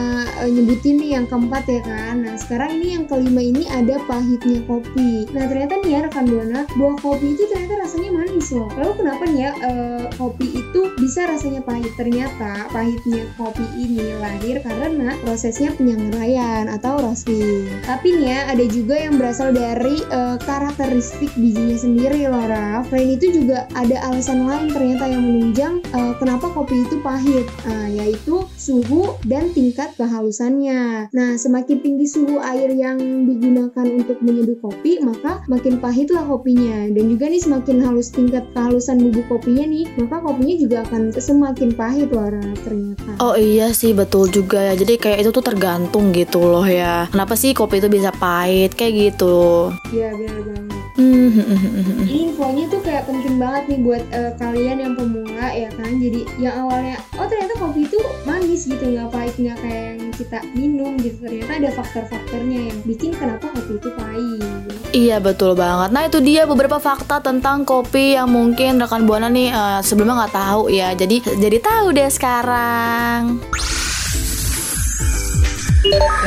eh, 0.43 0.49
nyebutin 0.51 0.95
nih 0.99 1.09
yang 1.15 1.25
keempat 1.31 1.63
ya 1.71 1.81
kan. 1.87 2.15
Nah, 2.27 2.35
sekarang 2.35 2.75
ini 2.79 2.99
yang 2.99 3.03
kelima 3.07 3.39
ini 3.39 3.63
ada 3.71 3.95
pahitnya 4.03 4.59
kopi. 4.67 5.23
Nah, 5.31 5.47
ternyata 5.47 5.79
nih 5.79 5.89
ya 5.95 5.99
rekan 6.03 6.27
Buana, 6.27 6.61
buah 6.75 6.97
kopi 6.99 7.39
itu 7.39 7.43
ternyata 7.47 7.87
rasanya 7.87 8.11
manis 8.11 8.51
loh. 8.51 8.67
Lalu 8.75 8.91
kenapa 8.99 9.23
nih 9.31 9.39
ya 9.39 9.51
eh, 9.63 10.05
kopi 10.19 10.47
itu 10.59 10.81
bisa 10.99 11.21
rasanya 11.31 11.61
pahit? 11.63 11.91
Ternyata 11.95 12.67
pahitnya 12.75 13.23
kopi 13.39 13.63
ini 13.79 14.19
lahir 14.19 14.59
karena 14.59 15.15
prosesnya 15.23 15.71
penyangraian 15.79 16.67
atau 16.67 16.99
roasting. 16.99 17.71
Tapi 17.87 18.19
nih 18.19 18.27
ya, 18.27 18.39
ada 18.51 18.65
juga 18.67 18.95
yang 18.99 19.15
berasal 19.15 19.55
dari 19.55 20.03
eh, 20.03 20.37
karakteristik 20.43 21.31
bijinya 21.39 21.79
sendiri 21.79 22.27
loh, 22.27 22.43
Raf. 22.43 22.91
Selain 22.91 23.15
itu 23.15 23.31
juga 23.31 23.63
ada 23.71 23.95
alasan 24.11 24.43
lain 24.43 24.67
ternyata 24.75 25.07
yang 25.07 25.23
menunjang 25.23 25.79
eh, 25.95 26.13
kenapa 26.19 26.51
kopi 26.51 26.88
itu 26.88 26.88
pahit, 26.97 27.45
Nah, 27.69 27.85
yaitu 27.85 28.49
suhu 28.57 29.13
dan 29.29 29.53
tingkat 29.53 29.93
kehalusannya. 29.93 31.11
Nah, 31.13 31.31
semakin 31.37 31.85
tinggi 31.85 32.09
suhu 32.09 32.41
air 32.41 32.73
yang 32.73 32.97
digunakan 33.29 33.85
untuk 33.85 34.17
menyeduh 34.25 34.57
kopi, 34.57 34.97
maka 35.05 35.45
makin 35.45 35.77
pahitlah 35.77 36.25
kopinya. 36.25 36.89
Dan 36.89 37.13
juga 37.13 37.29
nih 37.29 37.41
semakin 37.41 37.77
halus 37.85 38.09
tingkat 38.09 38.45
kehalusan 38.57 39.05
bubuk 39.05 39.25
kopinya 39.29 39.69
nih, 39.69 39.85
maka 40.01 40.23
kopinya 40.23 40.55
juga 40.57 40.77
akan 40.89 41.13
semakin 41.13 41.69
pahit 41.77 42.09
loh 42.09 42.29
Raf, 42.31 42.57
ternyata. 42.65 43.11
Oh 43.21 43.35
iya 43.37 43.69
sih 43.75 43.93
betul 43.93 44.31
juga 44.33 44.71
ya. 44.71 44.73
Jadi 44.73 44.97
kayak 44.97 45.27
itu 45.27 45.29
tuh 45.29 45.45
tergantung 45.45 46.09
gitu 46.15 46.41
loh 46.41 46.65
ya. 46.65 47.05
Kenapa 47.11 47.37
sih 47.37 47.53
kopi 47.53 47.83
itu 47.83 47.91
bisa 47.91 48.09
pahit 48.15 48.73
kayak 48.73 49.13
gitu? 49.13 49.69
Iya, 49.93 50.15
benar 50.15 50.41
banget. 50.47 50.68
Hmm, 50.99 51.31
hmm, 51.31 51.47
hmm, 51.47 51.55
hmm, 51.63 51.83
hmm. 51.95 52.05
Ini 52.11 52.19
infonya 52.27 52.67
tuh 52.67 52.83
kayak 52.83 53.07
penting 53.07 53.39
banget 53.39 53.63
nih 53.71 53.79
buat 53.87 54.03
eh, 54.11 54.35
kalian 54.35 54.77
yang 54.83 54.93
pemula 54.99 55.47
ya 55.55 55.71
kan. 55.71 55.95
Jadi 55.95 56.27
yang 56.35 56.67
awalnya 56.67 56.99
oh 57.15 57.23
ternyata 57.23 57.55
kopi 57.55 57.87
itu 57.87 57.99
manis 58.27 58.67
gitu 58.67 58.83
nggak 58.83 59.07
pahit 59.07 59.35
nggak 59.39 59.57
kayak 59.63 59.83
yang 59.95 60.11
kita 60.11 60.39
minum 60.51 60.99
gitu. 60.99 61.15
Ternyata 61.23 61.51
ada 61.55 61.69
faktor-faktornya 61.71 62.59
yang 62.67 62.77
bikin 62.83 63.15
kenapa 63.15 63.47
kopi 63.47 63.79
itu 63.79 63.89
pahit. 63.95 64.63
Iya 64.91 65.23
betul 65.23 65.55
banget. 65.55 65.89
Nah 65.95 66.03
itu 66.03 66.19
dia 66.19 66.43
beberapa 66.43 66.83
fakta 66.83 67.23
tentang 67.23 67.63
kopi 67.63 68.19
yang 68.19 68.27
mungkin 68.27 68.83
rekan 68.83 69.07
buana 69.07 69.31
nih 69.31 69.55
eh, 69.55 69.79
sebelumnya 69.79 70.27
nggak 70.27 70.35
tahu 70.35 70.67
ya. 70.67 70.91
Jadi 70.99 71.23
jadi 71.39 71.57
tahu 71.63 71.95
deh 71.95 72.11
sekarang. 72.11 73.39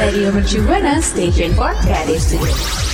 Radio 0.01 0.33
Mercu 0.33 0.65
Buana 0.65 0.97
Station 1.05 1.53
for 1.53 1.77
Creative 1.85 2.17
Studio. 2.17 2.92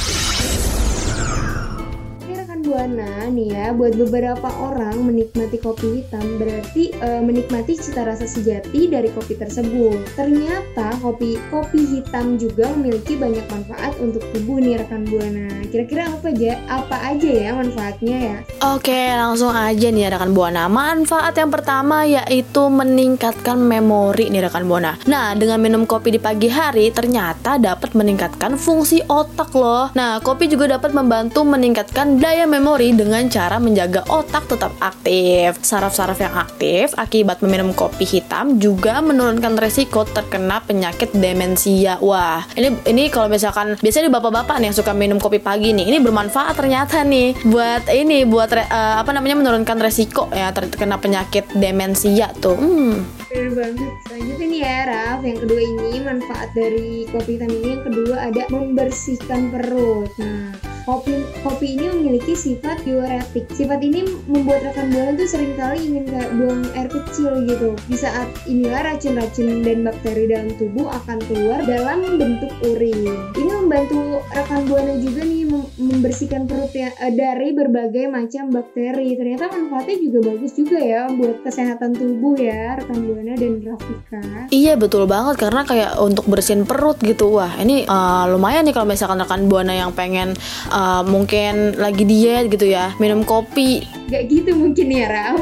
Buana 2.89 3.29
nih 3.29 3.53
ya, 3.53 3.67
buat 3.77 4.01
beberapa 4.01 4.49
orang 4.65 5.13
menikmati 5.13 5.61
kopi 5.61 6.01
hitam 6.01 6.41
berarti 6.41 6.89
eh, 6.97 7.21
menikmati 7.21 7.77
cita 7.77 8.01
rasa 8.01 8.25
sejati 8.25 8.89
dari 8.89 9.13
kopi 9.13 9.37
tersebut. 9.37 10.17
Ternyata 10.17 10.97
kopi 11.05 11.37
kopi 11.53 11.85
hitam 11.85 12.41
juga 12.41 12.73
memiliki 12.73 13.21
banyak 13.21 13.45
manfaat 13.53 13.93
untuk 14.01 14.25
tubuh 14.33 14.57
nih 14.57 14.81
rekan 14.81 15.05
buana. 15.05 15.69
Kira-kira 15.69 16.09
apa 16.09 16.33
aja 16.33 16.57
apa 16.65 16.97
aja 17.13 17.29
ya 17.29 17.51
manfaatnya 17.53 18.17
ya? 18.17 18.37
Oke 18.73 19.13
langsung 19.13 19.53
aja 19.53 19.87
nih 19.93 20.09
ya 20.09 20.17
rekan 20.17 20.33
buana. 20.33 20.65
Manfaat 20.73 21.37
yang 21.37 21.53
pertama 21.53 22.09
yaitu 22.09 22.73
meningkatkan 22.73 23.61
memori 23.61 24.33
nih 24.33 24.49
rekan 24.49 24.65
buana. 24.65 24.97
Nah 25.05 25.37
dengan 25.37 25.61
minum 25.61 25.85
kopi 25.85 26.17
di 26.17 26.21
pagi 26.25 26.49
hari 26.49 26.89
ternyata 26.89 27.61
dapat 27.61 27.93
meningkatkan 27.93 28.57
fungsi 28.57 29.05
otak 29.13 29.53
loh. 29.53 29.93
Nah 29.93 30.25
kopi 30.25 30.49
juga 30.49 30.81
dapat 30.81 30.97
membantu 30.97 31.45
meningkatkan 31.45 32.17
daya 32.17 32.49
memori 32.49 32.78
dengan 32.79 33.27
cara 33.27 33.59
menjaga 33.59 34.07
otak 34.07 34.47
tetap 34.47 34.71
aktif. 34.79 35.59
Saraf-saraf 35.59 36.19
yang 36.23 36.35
aktif 36.39 36.95
akibat 36.95 37.43
meminum 37.43 37.75
kopi 37.75 38.07
hitam 38.07 38.63
juga 38.63 39.03
menurunkan 39.03 39.59
resiko 39.59 40.07
terkena 40.07 40.63
penyakit 40.63 41.11
demensia. 41.11 41.99
Wah, 41.99 42.47
ini 42.55 42.79
ini 42.87 43.11
kalau 43.11 43.27
misalkan 43.27 43.75
biasanya 43.83 44.07
di 44.07 44.15
bapak-bapak 44.15 44.63
nih 44.63 44.71
yang 44.71 44.79
suka 44.79 44.95
minum 44.95 45.19
kopi 45.19 45.43
pagi 45.43 45.75
nih, 45.75 45.91
ini 45.91 45.99
bermanfaat 45.99 46.55
ternyata 46.55 47.03
nih 47.03 47.35
buat 47.51 47.91
ini 47.91 48.23
buat 48.23 48.55
eh, 48.55 48.67
apa 48.71 49.11
namanya 49.11 49.43
menurunkan 49.43 49.83
resiko 49.83 50.31
ya 50.31 50.55
terkena 50.55 51.03
penyakit 51.03 51.51
demensia 51.59 52.31
tuh. 52.39 52.55
Hmm. 52.55 53.03
Bener 53.29 53.53
banget. 53.53 53.93
Selanjutnya 54.09 54.47
nih 54.47 54.61
ya 54.65 54.79
Raf, 54.89 55.21
yang 55.21 55.39
kedua 55.43 55.61
ini 55.61 55.91
manfaat 56.01 56.49
dari 56.57 57.05
kopi 57.13 57.37
hitam 57.37 57.51
ini 57.53 57.69
yang 57.77 57.85
kedua 57.85 58.17
ada 58.31 58.43
membersihkan 58.49 59.53
perut. 59.53 60.09
Nah, 60.17 60.68
kopi 60.89 61.21
kopi 61.45 61.77
ini 61.77 61.85
memiliki 61.93 62.33
sifat 62.33 62.81
diuretik. 62.89 63.45
Sifat 63.53 63.85
ini 63.85 64.09
membuat 64.25 64.65
rekan 64.65 64.89
buana 64.89 65.13
tuh 65.21 65.29
sering 65.29 65.53
kali 65.61 65.85
ingin 65.85 66.09
kayak 66.09 66.33
buang 66.41 66.65
air 66.73 66.89
kecil 66.89 67.45
gitu. 67.45 67.77
Di 67.93 67.97
saat 68.01 68.25
inilah 68.49 68.97
racun-racun 68.97 69.61
dan 69.61 69.85
bakteri 69.85 70.25
dalam 70.33 70.49
tubuh 70.57 70.89
akan 70.89 71.21
keluar 71.29 71.61
dalam 71.69 72.17
bentuk 72.17 72.49
urin. 72.65 73.13
Ini 73.37 73.51
membantu 73.61 74.25
rekan 74.33 74.65
buana 74.65 74.97
juga 74.97 75.29
nih 75.29 75.45
mem- 75.45 75.73
membersihkan 75.77 76.49
perut 76.49 76.73
ya 76.73 76.89
eh, 77.05 77.13
dari 77.13 77.53
berbagai 77.53 78.09
macam 78.09 78.49
bakteri. 78.49 79.13
Ternyata 79.13 79.53
manfaatnya 79.53 79.97
juga 80.01 80.33
bagus 80.33 80.57
juga 80.57 80.81
ya 80.81 81.13
buat 81.13 81.45
kesehatan 81.45 81.93
tubuh 82.01 82.41
ya 82.41 82.81
rekan 82.81 83.05
buana 83.05 83.37
dan 83.37 83.61
Rafika. 83.61 84.23
Iya 84.49 84.81
betul 84.81 85.05
banget 85.05 85.37
karena 85.37 85.69
kayak 85.69 86.01
untuk 86.01 86.25
bersihin 86.25 86.65
perut 86.65 86.97
gitu 87.05 87.37
wah 87.37 87.53
ini 87.61 87.85
eh, 87.85 88.25
lumayan 88.33 88.65
nih 88.65 88.73
kalau 88.73 88.89
misalkan 88.89 89.21
rekan 89.21 89.53
buana 89.53 89.77
yang 89.77 89.93
pengen 89.93 90.33
eh, 90.79 91.03
mungkin 91.03 91.75
lagi 91.75 92.07
diet 92.07 92.47
gitu 92.55 92.71
ya 92.71 92.95
minum 93.03 93.27
kopi 93.27 93.83
Gak 94.09 94.25
gitu 94.33 94.57
mungkin 94.57 94.89
ya 94.89 95.07
Raf. 95.11 95.37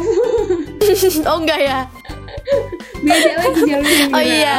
oh 1.31 1.39
enggak 1.39 1.61
ya 1.61 1.81
beda 3.07 3.33
lagi 3.39 3.61
jalurnya 3.67 4.07
Oh 4.17 4.23
iya, 4.23 4.57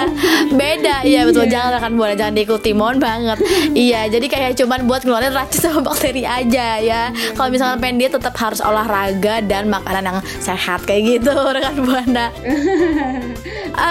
beda 0.51 0.96
iya 1.03 1.22
betul 1.27 1.48
jangan 1.50 1.79
rekan 1.79 1.94
buana 1.98 2.15
jangan 2.15 2.34
diikuti 2.36 2.72
mohon 2.75 2.98
banget. 3.01 3.38
iya 3.88 4.08
jadi 4.08 4.25
kayak 4.27 4.51
cuman 4.60 4.86
buat 4.86 5.03
ngeluarin 5.03 5.34
racun 5.34 5.60
sama 5.60 5.82
bakteri 5.88 6.24
aja 6.27 6.79
ya. 6.79 7.12
Kalau 7.36 7.50
misalkan 7.50 7.77
pengen 7.82 7.98
diet 8.01 8.13
tetap 8.13 8.36
harus 8.38 8.60
olahraga 8.62 9.41
dan 9.44 9.72
makanan 9.72 10.03
yang 10.13 10.20
sehat 10.39 10.84
kayak 10.86 11.20
gitu 11.20 11.34
rekan 11.34 11.75
buana. 11.84 12.27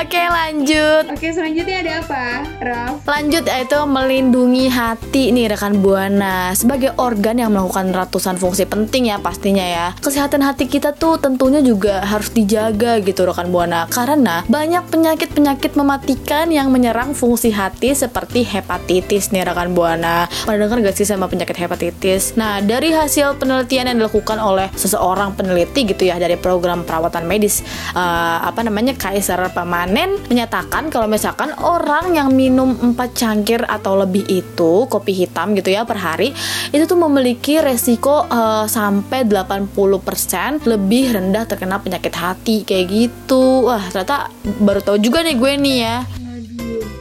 Oke 0.02 0.22
lanjut. 0.28 1.04
Oke 1.10 1.30
selanjutnya 1.30 1.76
ada 1.82 1.92
apa 2.02 2.24
Raf? 2.62 2.94
Lanjut 3.06 3.44
yaitu 3.46 3.78
melindungi 3.86 4.66
hati 4.70 5.30
nih 5.30 5.52
rekan 5.52 5.78
buana 5.80 6.52
sebagai 6.52 6.94
organ 6.98 7.38
yang 7.38 7.50
melakukan 7.54 7.94
ratusan 7.94 8.36
fungsi 8.36 8.66
penting 8.66 9.10
ya 9.10 9.16
pastinya 9.22 9.64
ya. 9.64 9.86
Kesehatan 9.98 10.42
hati 10.42 10.66
kita 10.66 10.94
tuh 10.94 11.18
tentunya 11.18 11.62
juga 11.62 12.02
harus 12.02 12.30
dijaga 12.34 12.98
gitu 13.02 13.26
rekan 13.26 13.50
buana 13.50 13.85
karena 13.88 14.42
banyak 14.46 14.84
penyakit-penyakit 14.90 15.78
mematikan 15.78 16.50
yang 16.52 16.68
menyerang 16.68 17.16
fungsi 17.16 17.50
hati 17.50 17.94
seperti 17.94 18.42
hepatitis 18.44 19.32
nih 19.32 19.46
rekan 19.46 19.72
buana. 19.72 20.28
Pernah 20.44 20.68
dengar 20.68 20.78
gak 20.90 20.96
sih 20.96 21.08
sama 21.08 21.26
penyakit 21.26 21.56
hepatitis? 21.56 22.36
Nah 22.36 22.60
dari 22.60 22.92
hasil 22.92 23.38
penelitian 23.40 23.90
yang 23.92 23.98
dilakukan 24.02 24.38
oleh 24.38 24.68
seseorang 24.74 25.34
peneliti 25.34 25.86
gitu 25.88 26.06
ya 26.08 26.18
dari 26.20 26.34
program 26.36 26.82
perawatan 26.82 27.24
medis 27.24 27.62
eh, 27.94 28.38
apa 28.42 28.60
namanya 28.66 28.94
Kaiser 28.94 29.40
Permanen 29.50 30.18
menyatakan 30.28 30.90
kalau 30.92 31.06
misalkan 31.06 31.54
orang 31.62 32.14
yang 32.14 32.32
minum 32.34 32.74
4 32.74 32.96
cangkir 33.16 33.62
atau 33.64 33.98
lebih 33.98 34.26
itu 34.26 34.84
kopi 34.86 35.12
hitam 35.12 35.54
gitu 35.54 35.72
ya 35.72 35.86
per 35.86 35.98
hari 35.98 36.34
itu 36.70 36.84
tuh 36.84 36.98
memiliki 36.98 37.58
resiko 37.62 38.26
eh, 38.26 38.66
sampai 38.68 39.24
80% 39.28 40.66
lebih 40.66 41.16
rendah 41.16 41.44
terkena 41.48 41.78
penyakit 41.80 42.14
hati 42.16 42.66
kayak 42.66 42.86
gitu. 42.90 43.68
Ternyata 43.92 44.28
baru 44.62 44.80
tahu 44.82 44.96
juga 45.00 45.22
nih 45.22 45.36
gue 45.36 45.52
nih 45.60 45.76
ya. 45.82 45.96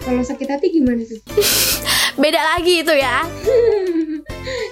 Kalau 0.06 0.22
sakit 0.22 0.48
hati 0.48 0.68
gimana 0.70 1.02
tuh? 1.02 1.20
Beda 2.22 2.40
lagi 2.56 2.86
itu 2.86 2.94
ya. 2.94 3.26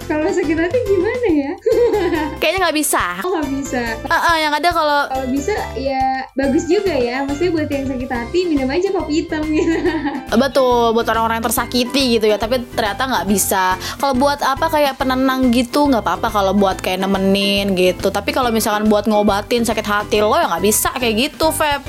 kalau 0.05 0.27
sakit 0.27 0.57
hati 0.57 0.77
gimana 0.83 1.27
ya? 1.31 1.51
Kayaknya 2.41 2.59
nggak 2.69 2.77
bisa. 2.77 3.03
Oh 3.23 3.29
nggak 3.39 3.49
bisa. 3.49 3.83
Eh, 3.95 4.13
eh, 4.13 4.37
yang 4.43 4.53
ada 4.53 4.69
kalau 4.71 4.99
Kalau 5.09 5.27
bisa 5.31 5.55
ya 5.79 6.27
bagus 6.35 6.67
juga 6.67 6.93
ya. 6.93 7.23
Maksudnya 7.23 7.51
buat 7.55 7.69
yang 7.71 7.85
sakit 7.87 8.09
hati 8.11 8.39
minum 8.47 8.67
aja 8.69 8.89
kopi 8.91 9.23
hitam 9.23 9.43
gitu. 9.47 9.75
betul 10.33 10.91
buat 10.91 11.07
orang-orang 11.07 11.39
yang 11.39 11.47
tersakiti 11.47 12.19
gitu 12.19 12.25
ya, 12.27 12.35
tapi 12.35 12.61
ternyata 12.75 13.07
nggak 13.07 13.27
bisa. 13.29 13.79
Kalau 14.01 14.13
buat 14.17 14.39
apa 14.43 14.65
kayak 14.67 14.99
penenang 14.99 15.53
gitu 15.53 15.87
nggak 15.87 16.03
apa-apa 16.03 16.27
kalau 16.29 16.53
buat 16.53 16.77
kayak 16.83 17.05
nemenin 17.05 17.73
gitu. 17.77 18.11
Tapi 18.11 18.35
kalau 18.35 18.51
misalkan 18.51 18.89
buat 18.91 19.07
ngobatin 19.07 19.63
sakit 19.63 19.85
hati 19.85 20.19
lo 20.19 20.35
ya 20.35 20.49
nggak 20.49 20.65
bisa 20.65 20.89
kayak 20.97 21.31
gitu, 21.31 21.49
Feb. 21.53 21.81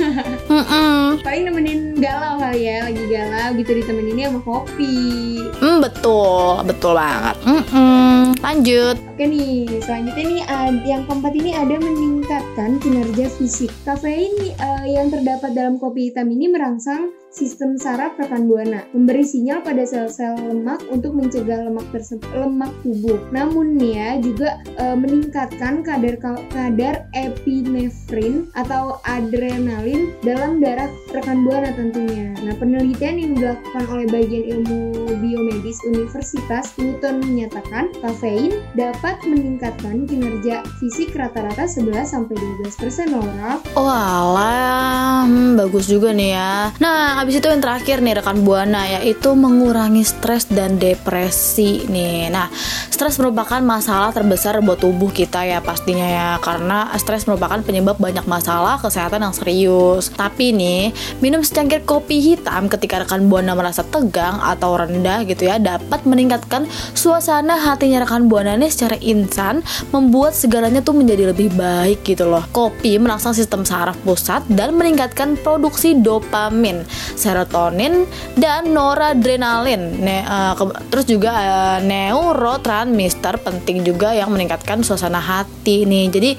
Mm-mm. 0.52 1.22
Paling 1.22 1.42
nemenin 1.46 1.78
galau 2.00 2.40
kali 2.40 2.66
ya, 2.66 2.88
lagi 2.88 3.04
galau 3.06 3.48
gitu 3.56 3.70
ditemeninnya 3.78 4.26
sama 4.32 4.40
kopi. 4.42 5.38
Hmm, 5.60 5.78
betul, 5.84 6.64
betul 6.64 6.92
banget. 6.96 7.36
Mm-mm. 7.60 8.40
Lanjut. 8.40 8.96
Oke 9.12 9.24
nih, 9.28 9.68
selanjutnya 9.84 10.24
nih 10.24 10.42
ad- 10.48 10.84
yang 10.88 11.04
keempat 11.04 11.32
ini 11.36 11.52
ada 11.52 11.76
meningkatkan 11.76 12.80
kinerja 12.80 13.28
fisik. 13.36 13.68
Kafein 13.84 14.32
eh, 14.40 14.84
yang 14.88 15.12
terdapat 15.12 15.52
dalam 15.52 15.76
kopi 15.76 16.08
hitam 16.08 16.32
ini 16.32 16.48
merangsang 16.48 17.12
sistem 17.30 17.78
saraf 17.78 18.18
rekan 18.18 18.50
buana, 18.50 18.82
memberi 18.90 19.22
sinyal 19.22 19.62
pada 19.62 19.86
sel-sel 19.86 20.34
lemak 20.50 20.82
untuk 20.90 21.14
mencegah 21.14 21.70
lemak 21.70 21.86
lemak 22.34 22.72
tubuh. 22.82 23.18
Namun 23.30 23.78
nih 23.78 23.94
ya 23.94 24.10
juga 24.18 24.50
eh, 24.76 24.96
meningkatkan 24.98 25.86
kadar 25.86 26.18
kadar 26.50 27.06
epinefrin 27.14 28.50
atau 28.58 28.98
adrenalin 29.06 30.10
dalam 30.26 30.58
darah 30.58 30.90
rekan 31.14 31.46
buana 31.46 31.70
tentunya. 31.78 32.34
Nah, 32.42 32.54
penelitian 32.58 33.16
yang 33.16 33.32
dilakukan 33.38 33.84
oleh 33.86 34.06
bagian 34.10 34.44
ilmu 34.58 34.80
biomedis 35.20 35.78
Universitas 35.86 36.74
Newton 36.80 37.22
menyatakan 37.22 37.94
kafein 38.02 38.58
dapat 38.74 39.20
meningkatkan 39.22 40.08
kinerja 40.08 40.66
fisik 40.82 41.14
rata-rata 41.14 41.68
11 41.68 42.02
sampai 42.08 42.34
12% 42.66 43.14
loh, 43.14 43.22
Raf. 43.38 43.60
Oh 43.76 43.86
alah, 43.86 45.28
hmm, 45.28 45.60
bagus 45.60 45.86
juga 45.86 46.10
nih 46.10 46.34
ya. 46.34 46.72
Nah, 46.80 47.19
habis 47.20 47.36
itu 47.36 47.52
yang 47.52 47.60
terakhir 47.60 48.00
nih 48.00 48.16
rekan 48.16 48.48
buana 48.48 48.88
yaitu 48.96 49.36
mengurangi 49.36 50.08
stres 50.08 50.48
dan 50.48 50.80
depresi 50.80 51.84
nih. 51.84 52.32
Nah, 52.32 52.48
stres 52.88 53.20
merupakan 53.20 53.60
masalah 53.60 54.08
terbesar 54.08 54.56
buat 54.64 54.80
tubuh 54.80 55.12
kita 55.12 55.44
ya 55.44 55.60
pastinya 55.60 56.08
ya 56.08 56.28
karena 56.40 56.88
stres 56.96 57.28
merupakan 57.28 57.60
penyebab 57.60 58.00
banyak 58.00 58.24
masalah 58.24 58.80
kesehatan 58.80 59.20
yang 59.20 59.36
serius. 59.36 60.08
Tapi 60.08 60.56
nih, 60.56 60.96
minum 61.20 61.44
secangkir 61.44 61.84
kopi 61.84 62.24
hitam 62.24 62.72
ketika 62.72 63.04
rekan 63.04 63.28
buana 63.28 63.52
merasa 63.52 63.84
tegang 63.84 64.40
atau 64.40 64.80
rendah 64.80 65.20
gitu 65.28 65.44
ya 65.44 65.60
dapat 65.60 66.00
meningkatkan 66.08 66.64
suasana 66.96 67.60
hatinya 67.60 68.00
rekan 68.00 68.32
buana 68.32 68.56
nih 68.56 68.72
secara 68.72 68.96
instan 69.04 69.60
membuat 69.92 70.32
segalanya 70.32 70.80
tuh 70.80 70.96
menjadi 70.96 71.36
lebih 71.36 71.52
baik 71.52 72.00
gitu 72.00 72.24
loh. 72.24 72.48
Kopi 72.48 72.96
merangsang 72.96 73.36
sistem 73.36 73.68
saraf 73.68 74.00
pusat 74.08 74.40
dan 74.48 74.72
meningkatkan 74.72 75.36
produksi 75.36 76.00
dopamin, 76.00 76.80
serotonin 77.14 78.06
dan 78.36 78.70
noradrenalin. 78.70 80.00
Ne- 80.00 80.24
eh, 80.24 80.52
ke- 80.54 80.80
terus 80.90 81.06
juga 81.06 81.32
eh, 81.38 81.78
neurotransmitter 81.84 83.40
penting 83.42 83.82
juga 83.82 84.12
yang 84.12 84.30
meningkatkan 84.30 84.82
suasana 84.82 85.18
hati 85.18 85.86
nih. 85.86 86.10
Jadi 86.10 86.30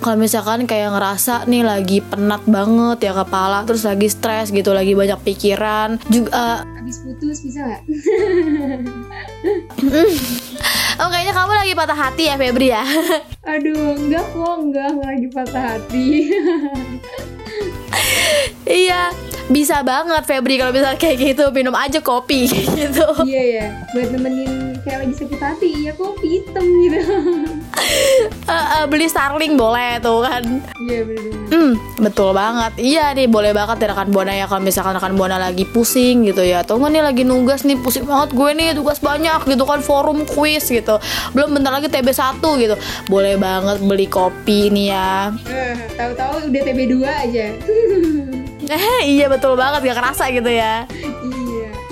kalau 0.00 0.16
misalkan 0.16 0.64
kayak 0.64 0.96
ngerasa 0.96 1.44
nih 1.46 1.64
lagi 1.64 1.98
penat 2.00 2.42
banget 2.44 3.10
ya 3.10 3.12
kepala, 3.14 3.64
terus 3.64 3.84
lagi 3.84 4.08
stres 4.08 4.50
gitu, 4.50 4.72
lagi 4.72 4.96
banyak 4.96 5.20
pikiran, 5.22 6.00
juga 6.08 6.64
Habis 6.80 7.04
putus 7.04 7.44
bisa 7.44 7.60
nggak? 7.60 7.82
oh 11.00 11.08
kayaknya 11.08 11.34
kamu 11.36 11.52
lagi 11.52 11.72
patah 11.76 11.98
hati 11.98 12.22
ya 12.28 12.34
Febri 12.40 12.68
ya. 12.72 12.84
Aduh, 13.52 13.96
enggak 13.96 14.24
kok, 14.32 14.54
enggak, 14.60 14.88
enggak 14.92 15.08
lagi 15.08 15.28
patah 15.32 15.64
hati. 15.76 16.06
Iya, 18.70 19.10
bisa 19.50 19.82
banget 19.82 20.22
Febri 20.30 20.54
kalau 20.54 20.70
bisa 20.70 20.94
kayak 20.94 21.16
gitu 21.18 21.44
minum 21.50 21.74
aja 21.74 21.98
kopi 21.98 22.46
gitu. 22.78 23.06
iya 23.26 23.42
ya, 23.58 23.66
buat 23.90 24.14
nemenin 24.14 24.69
kayak 24.84 24.98
lagi 25.06 25.14
sakit 25.14 25.40
hati, 25.40 25.68
iya 25.84 25.92
kopi 25.94 26.40
hitam 26.40 26.64
gitu. 26.84 27.00
Eh, 28.50 28.52
eh, 28.52 28.84
beli 28.86 29.06
Starling 29.06 29.54
boleh 29.54 29.98
tuh 30.02 30.22
kan. 30.26 30.42
Iya 30.86 31.06
bener 31.06 31.32
Hmm, 31.50 31.74
betul 31.98 32.30
banget. 32.30 32.78
Iya 32.78 33.10
nih, 33.14 33.26
boleh 33.26 33.50
banget 33.50 33.82
ya 33.82 33.90
rekan 33.90 34.10
buana 34.14 34.30
ya 34.30 34.46
kalau 34.46 34.62
misalkan 34.62 34.94
rekan 34.94 35.18
buana 35.18 35.34
lagi 35.38 35.66
pusing 35.66 36.22
gitu 36.26 36.46
ya. 36.46 36.62
Atau 36.62 36.78
enggak 36.78 36.90
nih 36.94 37.02
lagi 37.02 37.22
nugas 37.26 37.66
nih 37.66 37.74
pusing 37.78 38.06
banget 38.06 38.30
gue 38.34 38.50
nih 38.54 38.68
tugas 38.78 39.02
banyak 39.02 39.40
gitu 39.50 39.64
kan 39.66 39.82
forum 39.82 40.22
quiz 40.26 40.70
gitu. 40.70 41.02
Belum 41.34 41.58
bentar 41.58 41.74
lagi 41.74 41.90
TB1 41.90 42.38
gitu. 42.38 42.74
Boleh 43.10 43.34
banget 43.34 43.82
beli 43.82 44.06
kopi 44.06 44.70
nih 44.70 44.94
ya. 44.94 45.34
Eh, 45.50 45.74
Tahu-tahu 45.98 46.50
udah 46.50 46.62
TB2 46.62 46.94
aja. 47.02 47.46
Eh, 48.70 49.18
iya 49.18 49.26
betul 49.26 49.58
banget 49.58 49.82
gak 49.82 49.98
kerasa 49.98 50.30
gitu 50.30 50.46
ya. 50.46 50.86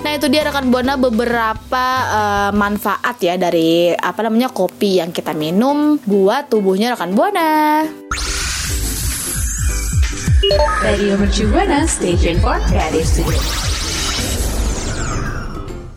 Nah 0.09 0.17
itu 0.17 0.25
dia 0.25 0.41
rekan 0.41 0.73
buana 0.73 0.97
beberapa 0.97 1.85
eh, 2.01 2.51
manfaat 2.57 3.21
ya 3.21 3.37
dari 3.37 3.93
apa 3.93 4.25
namanya 4.25 4.49
kopi 4.49 4.97
yang 4.97 5.13
kita 5.13 5.37
minum 5.37 6.01
buat 6.01 6.49
tubuhnya 6.49 6.97
rekan 6.97 7.13
buana. 7.13 7.85
Radio 10.81 11.13
Mercu 11.13 11.45
Buana 11.53 11.85
Station 11.85 12.41
for 12.41 12.57
Creative 12.65 13.05
Studio. 13.05 13.68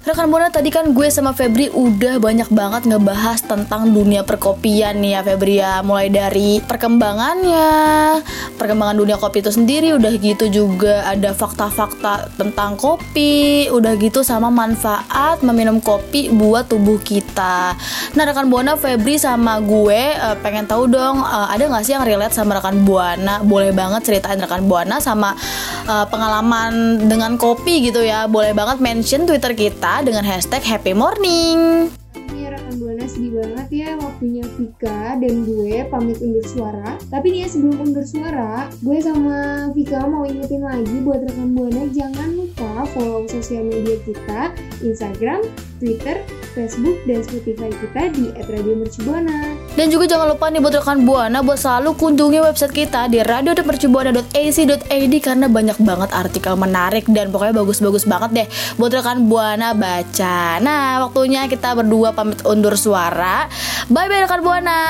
Rekan 0.02 0.34
Buana 0.34 0.50
tadi 0.50 0.74
kan 0.74 0.90
gue 0.90 1.06
sama 1.14 1.30
Febri 1.30 1.70
udah 1.70 2.18
banyak 2.18 2.50
banget 2.50 2.90
ngebahas 2.90 3.38
tentang 3.38 3.94
dunia 3.94 4.26
perkopian 4.26 4.98
nih 4.98 5.14
ya 5.14 5.20
Febri 5.22 5.62
ya. 5.62 5.78
Mulai 5.86 6.10
dari 6.10 6.58
perkembangannya, 6.58 8.18
perkembangan 8.58 8.98
dunia 8.98 9.14
kopi 9.14 9.46
itu 9.46 9.54
sendiri 9.54 9.94
Udah 9.94 10.10
gitu 10.18 10.50
juga 10.50 11.06
ada 11.06 11.30
fakta-fakta 11.30 12.34
tentang 12.34 12.74
kopi 12.74 13.70
Udah 13.70 13.94
gitu 13.94 14.26
sama 14.26 14.50
manfaat 14.50 15.38
meminum 15.46 15.78
kopi 15.78 16.34
buat 16.34 16.66
tubuh 16.66 16.98
kita. 16.98 17.78
Nah 18.18 18.22
rekan 18.26 18.50
Buana 18.50 18.74
Febri 18.74 19.22
sama 19.22 19.62
gue 19.62 20.18
eh, 20.18 20.36
pengen 20.42 20.66
tahu 20.66 20.90
dong 20.90 21.22
eh, 21.22 21.46
Ada 21.54 21.78
gak 21.78 21.84
sih 21.86 21.94
yang 21.94 22.02
relate 22.02 22.34
sama 22.34 22.58
rekan 22.58 22.82
Buana? 22.82 23.38
Boleh 23.46 23.70
banget 23.70 24.02
ceritain 24.02 24.42
rekan 24.42 24.66
Buana 24.66 24.98
sama 24.98 25.38
eh, 25.86 26.06
pengalaman 26.10 27.06
dengan 27.06 27.38
kopi 27.38 27.86
gitu 27.86 28.02
ya. 28.02 28.26
Boleh 28.26 28.50
banget 28.50 28.82
mention 28.82 29.30
Twitter 29.30 29.54
kita 29.54 29.91
dengan 30.00 30.24
hashtag 30.24 30.64
Happy 30.64 30.96
Morning. 30.96 31.92
Ini 32.16 32.48
rekan 32.48 32.80
Buana 32.80 33.04
sedih 33.04 33.36
banget 33.36 33.68
ya 33.68 33.90
waktunya 34.00 34.40
Vika 34.56 35.20
dan 35.20 35.44
gue 35.44 35.84
pamit 35.92 36.16
undur 36.24 36.40
suara. 36.48 36.96
Tapi 37.12 37.28
nih 37.28 37.44
ya 37.44 37.48
sebelum 37.52 37.76
undur 37.84 38.06
suara, 38.08 38.72
gue 38.80 38.98
sama 39.04 39.68
Vika 39.76 40.00
mau 40.08 40.24
ingetin 40.24 40.64
lagi 40.64 40.96
buat 41.04 41.20
rekan 41.28 41.52
Buana 41.52 41.84
jangan 41.92 42.32
lupa 42.32 42.88
follow 42.96 43.28
sosial 43.28 43.68
media 43.68 44.00
kita, 44.08 44.56
Instagram, 44.80 45.44
Twitter, 45.76 46.24
Facebook 46.56 46.96
dan 47.04 47.20
Spotify 47.20 47.68
kita 47.68 48.02
di 48.16 48.32
@radiomercubuana. 48.48 49.61
Dan 49.72 49.88
juga 49.88 50.04
jangan 50.04 50.28
lupa 50.28 50.52
nih 50.52 50.60
buat 50.60 50.76
rekan 50.76 51.08
Buana 51.08 51.40
buat 51.40 51.56
selalu 51.56 51.96
kunjungi 51.96 52.44
website 52.44 52.76
kita 52.76 53.08
di 53.08 53.24
radio.mercubuana.ac.id 53.24 55.14
karena 55.24 55.48
banyak 55.48 55.80
banget 55.80 56.12
artikel 56.12 56.60
menarik 56.60 57.08
dan 57.08 57.32
pokoknya 57.32 57.56
bagus-bagus 57.56 58.04
banget 58.04 58.30
deh 58.36 58.46
buat 58.76 58.92
rekan 58.92 59.24
Buana 59.32 59.72
baca. 59.72 60.60
Nah, 60.60 61.08
waktunya 61.08 61.48
kita 61.48 61.72
berdua 61.72 62.12
pamit 62.12 62.44
undur 62.44 62.76
suara. 62.76 63.48
Bye 63.88 64.12
bye 64.12 64.28
rekan 64.28 64.44
Buana. 64.44 64.80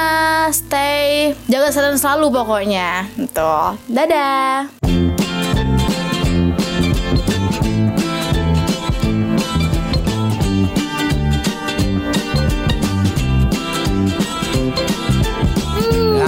Stay 0.51 1.39
jaga 1.47 1.71
kesehatan 1.71 2.03
selalu 2.03 2.43
pokoknya. 2.43 3.07
Tuh. 3.31 3.79
Dadah. 3.87 4.82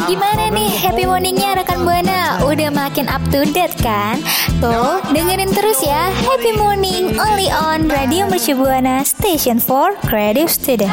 Gimana 0.05 0.53
nih 0.53 0.69
happy 0.69 1.09
morningnya 1.09 1.57
rekan 1.57 1.81
Buana? 1.81 2.37
Udah 2.45 2.69
makin 2.69 3.09
up 3.09 3.25
to 3.33 3.49
date 3.49 3.73
kan? 3.81 4.21
Tuh, 4.61 5.01
dengerin 5.17 5.49
terus 5.49 5.81
ya 5.81 6.13
Happy 6.29 6.53
Morning 6.61 7.17
only 7.17 7.49
on 7.49 7.89
Radio 7.89 8.29
Mercu 8.29 8.53
Buana 8.53 9.01
Station 9.01 9.57
for 9.57 9.97
Creative 10.05 10.53
Student. 10.53 10.93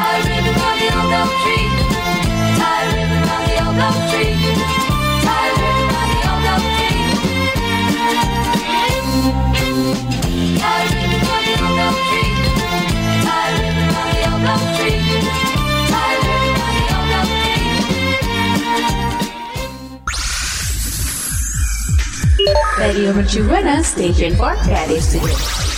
Radio 22.82 23.12
Mercu 23.14 23.44
Buana 23.44 23.80
Station 23.84 24.34
for 24.34 24.56
Creative 24.56 25.00
Studio. 25.00 25.71